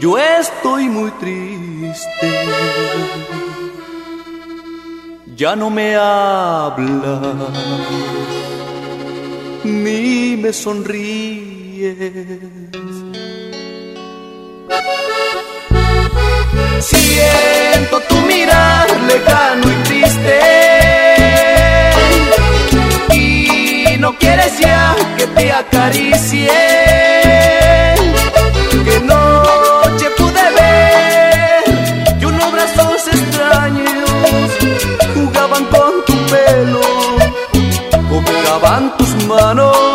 Yo 0.00 0.16
estoy 0.16 0.88
muy 0.88 1.10
triste. 1.12 2.32
Ya 5.36 5.54
no 5.54 5.70
me 5.70 5.94
habla, 5.94 7.20
ni 9.62 10.36
me 10.36 10.52
Siento 16.80 18.00
tu 18.08 18.16
mirar 18.22 18.88
lejano 19.06 19.70
y 19.70 19.74
triste. 19.84 20.40
Y 23.14 23.96
no 23.98 24.18
quieres 24.18 24.58
ya 24.58 24.96
que 25.16 25.28
te 25.28 25.52
acaricie. 25.52 26.50
Que 28.84 28.98
noche 29.00 30.10
pude 30.16 30.50
ver 30.58 31.62
que 32.18 32.26
unos 32.26 32.52
brazos 32.52 33.06
extraños 33.06 34.10
jugaban 35.14 35.64
con 35.66 36.04
tu 36.06 36.14
pelo, 36.26 36.80
cobijaban 38.10 38.96
tus 38.96 39.14
manos. 39.26 39.87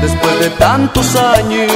Después 0.00 0.40
de 0.40 0.50
tantos 0.58 1.14
años. 1.16 1.72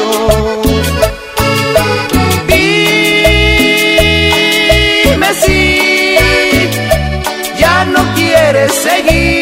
Dime 5.05 5.35
si 5.35 6.17
ya 7.59 7.85
no 7.85 8.01
quieres 8.15 8.73
seguir. 8.73 9.41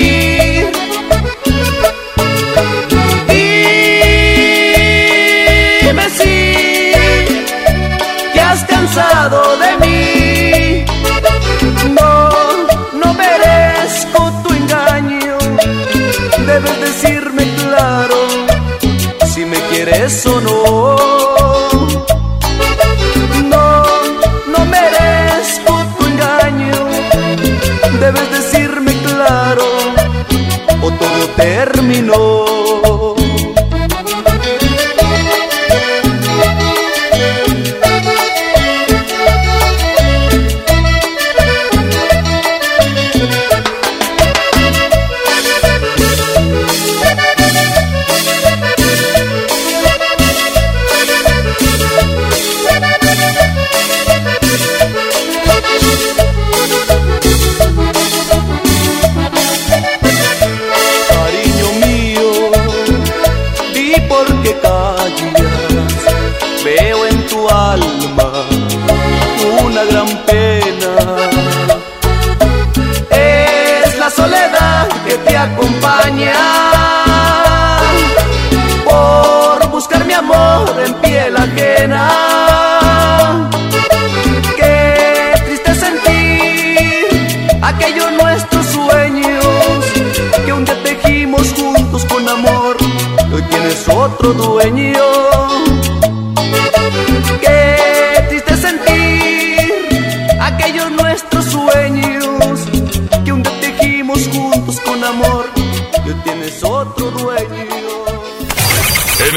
Aquellos 87.71 88.12
nuestros 88.12 88.66
sueños 88.66 89.45
que 90.45 90.53
un 90.53 90.64
día 90.64 90.83
tejimos 90.83 91.53
juntos 91.53 92.05
con 92.07 92.29
amor 92.29 92.77
hoy 93.33 93.43
tienes 93.43 93.89
otro 93.89 94.33
dueño. 94.33 95.30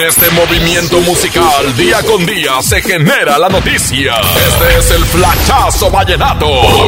Este 0.07 0.29
movimiento 0.31 0.99
musical, 1.01 1.77
día 1.77 2.01
con 2.03 2.25
día, 2.25 2.61
se 2.61 2.81
genera 2.81 3.37
la 3.39 3.47
noticia. 3.47 4.15
Este 4.35 4.77
es 4.77 4.91
el 4.91 5.05
Flachazo 5.05 5.89
Vallenato. 5.89 6.45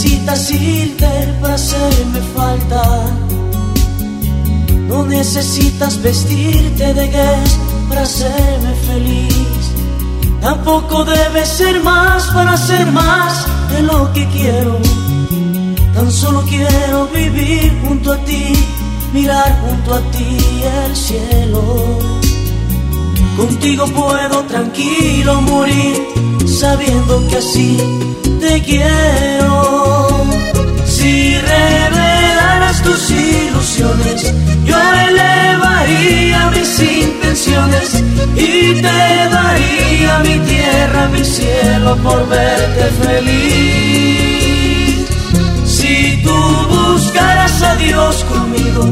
necesitas 0.00 0.50
irte 0.50 1.34
para 1.42 1.54
hacerme 1.54 2.20
falta. 2.34 2.82
No 4.88 5.04
necesitas 5.04 6.00
vestirte 6.00 6.94
de 6.94 7.06
guess 7.08 7.58
para 7.88 8.02
hacerme 8.02 8.74
feliz. 8.86 9.72
Tampoco 10.40 11.04
debes 11.04 11.48
ser 11.48 11.82
más 11.82 12.26
para 12.28 12.56
ser 12.56 12.90
más 12.92 13.46
de 13.72 13.82
lo 13.82 14.10
que 14.14 14.26
quiero. 14.28 14.78
Tan 15.94 16.10
solo 16.10 16.42
quiero 16.48 17.06
vivir 17.08 17.78
junto 17.84 18.12
a 18.14 18.16
ti, 18.24 18.54
mirar 19.12 19.60
junto 19.60 19.94
a 19.94 20.00
ti 20.12 20.38
el 20.86 20.96
cielo. 20.96 21.98
Contigo 23.36 23.84
puedo 23.88 24.44
tranquilo 24.44 25.42
morir, 25.42 25.94
sabiendo 26.46 27.28
que 27.28 27.36
así 27.36 27.76
te 28.40 28.62
quiero. 28.62 29.79
Si 30.90 31.38
revelaras 31.38 32.82
tus 32.82 33.10
ilusiones, 33.10 34.34
yo 34.64 34.76
elevaría 35.08 36.50
mis 36.50 36.80
intenciones 36.80 38.02
y 38.34 38.74
te 38.74 39.28
daría 39.36 40.18
mi 40.24 40.38
tierra, 40.40 41.08
mi 41.08 41.22
por 42.02 42.28
verte 42.28 42.90
feliz. 43.04 44.10
Si 45.64 46.20
tú 46.24 46.36
buscaras 46.68 47.62
a 47.62 47.76
Dios 47.76 48.24
conmigo, 48.24 48.82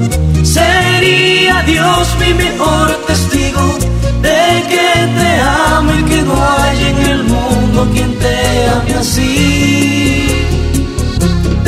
sería 0.45 1.63
Dios 1.67 2.17
mi 2.21 2.33
mejor 2.35 2.95
testigo 3.09 3.77
de 4.23 4.65
que 4.71 4.93
te 5.19 5.41
amo 5.41 5.93
y 5.99 6.03
que 6.05 6.23
no 6.23 6.35
hay 6.59 6.79
en 6.91 6.99
el 7.11 7.25
mundo 7.25 7.89
quien 7.93 8.17
te 8.19 8.69
ame 8.69 8.95
así. 8.95 9.98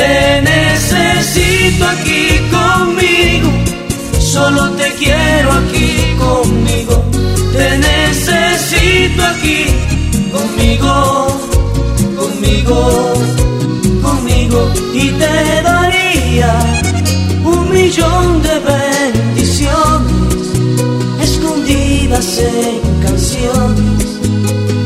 Te 0.01 0.41
necesito 0.41 1.85
aquí 1.85 2.41
conmigo, 2.51 3.51
solo 4.19 4.71
te 4.71 4.89
quiero 4.95 5.53
aquí 5.53 6.17
conmigo. 6.19 7.05
Te 7.53 7.77
necesito 7.77 9.23
aquí 9.23 9.67
conmigo, 10.33 11.27
conmigo, 12.17 13.13
conmigo. 14.01 14.73
Y 14.95 15.11
te 15.21 15.63
daría 15.63 16.53
un 17.45 17.71
millón 17.71 18.43
de 18.43 18.59
bendiciones 18.73 20.47
escondidas 21.21 22.39
en 22.39 23.03
canciones 23.03 24.07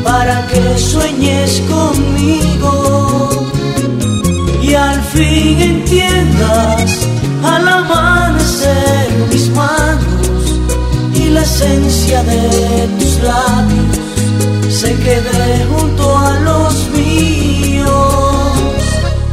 para 0.03 0.45
que 0.47 0.77
sueñes 0.77 1.61
conmigo 1.69 2.84
fin 5.15 5.61
entiendas 5.61 7.07
al 7.43 7.67
amanecer 7.67 9.07
mis 9.31 9.49
manos 9.49 10.59
y 11.13 11.29
la 11.29 11.41
esencia 11.41 12.21
de 12.23 12.87
tus 12.99 13.13
labios 13.23 14.05
se 14.69 14.93
quede 14.95 15.65
junto 15.71 16.17
a 16.17 16.39
los 16.39 16.89
míos. 16.89 17.85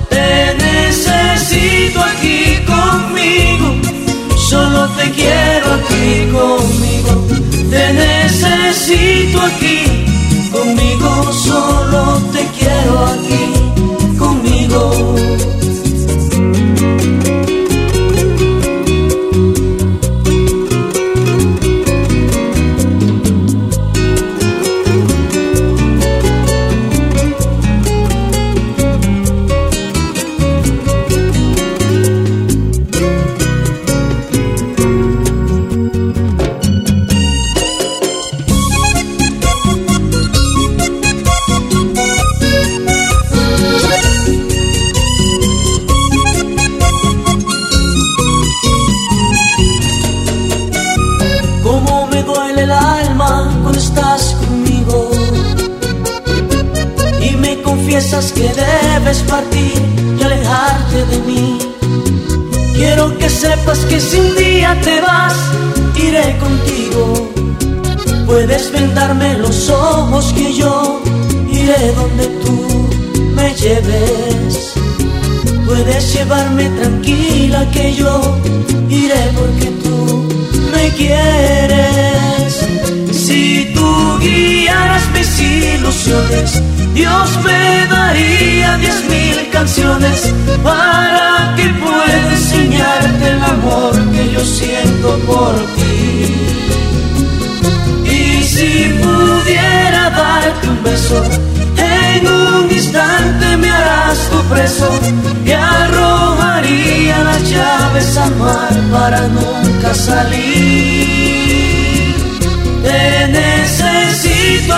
Te 0.09 0.55
necesito 0.55 2.01
aquí 2.01 2.59
conmigo, 2.65 3.75
solo 4.37 4.89
te 4.91 5.11
quiero 5.11 5.67
aquí 5.79 6.31
conmigo. 6.33 7.13
Te 7.71 7.93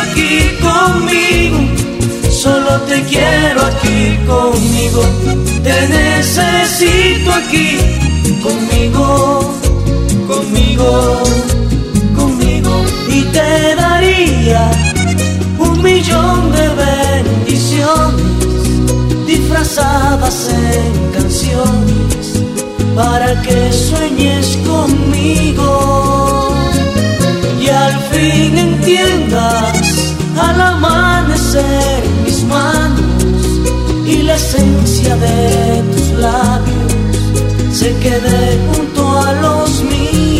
aquí 0.04 0.56
conmigo, 0.60 1.58
solo 2.30 2.80
te 2.88 3.02
quiero 3.02 3.60
aquí 3.62 4.18
conmigo. 4.26 5.02
Te 5.62 5.88
necesito 5.88 7.32
aquí 7.32 7.78
conmigo, 8.42 9.06
conmigo, 10.26 11.22
conmigo. 12.16 12.84
Y 13.08 13.22
te 13.36 13.74
daría 13.76 14.70
un 15.58 15.82
millón 15.82 16.52
de 16.52 16.68
bendiciones 16.84 18.34
disfrazadas 19.26 20.50
en 20.50 21.12
canciones 21.12 22.44
para 22.94 23.40
que 23.42 23.72
sueñes 23.72 24.58
conmigo 24.66 26.54
y 27.64 27.68
al 27.68 27.98
fin 28.10 28.58
entiendas 28.58 29.83
al 30.48 30.60
amanecer 30.60 32.02
mis 32.24 32.44
manos 32.44 33.44
y 34.06 34.22
la 34.22 34.34
esencia 34.34 35.16
de 35.16 35.82
tus 35.92 36.08
labios 36.18 36.92
se 37.72 37.90
quede 37.98 38.58
junto 38.72 39.20
a 39.20 39.32
los 39.44 39.82
míos. 39.82 40.33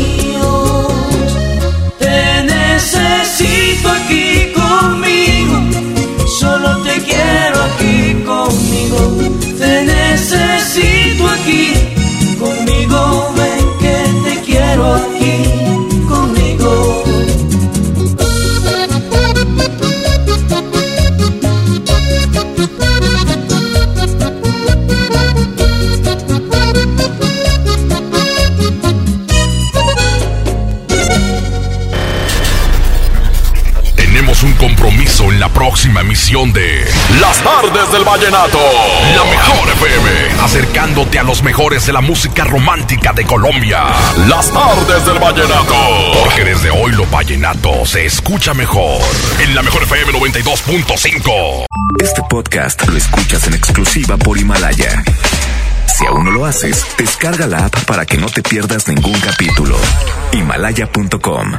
Próxima 35.74 36.02
emisión 36.02 36.52
de 36.52 36.88
Las 37.20 37.42
Tardes 37.42 37.90
del 37.90 38.04
Vallenato. 38.04 38.60
La 39.16 39.24
mejor 39.24 39.68
FM, 39.70 40.40
acercándote 40.40 41.18
a 41.18 41.24
los 41.24 41.42
mejores 41.42 41.84
de 41.84 41.92
la 41.92 42.00
música 42.00 42.44
romántica 42.44 43.12
de 43.12 43.24
Colombia. 43.24 43.82
Las 44.28 44.52
Tardes 44.52 45.04
del 45.04 45.18
Vallenato. 45.18 45.74
Porque 46.22 46.44
desde 46.44 46.70
hoy 46.70 46.92
lo 46.92 47.04
vallenato 47.06 47.84
se 47.86 48.06
escucha 48.06 48.54
mejor. 48.54 49.02
En 49.40 49.56
la 49.56 49.62
mejor 49.62 49.82
FM 49.82 50.12
92.5. 50.12 51.66
Este 52.00 52.22
podcast 52.30 52.86
lo 52.86 52.96
escuchas 52.96 53.44
en 53.48 53.54
exclusiva 53.54 54.16
por 54.16 54.38
Himalaya. 54.38 55.02
Si 55.88 56.06
aún 56.06 56.24
no 56.24 56.30
lo 56.30 56.46
haces, 56.46 56.86
descarga 56.96 57.48
la 57.48 57.66
app 57.66 57.84
para 57.84 58.06
que 58.06 58.16
no 58.16 58.26
te 58.26 58.44
pierdas 58.44 58.86
ningún 58.86 59.18
capítulo. 59.18 59.76
Himalaya.com 60.30 61.58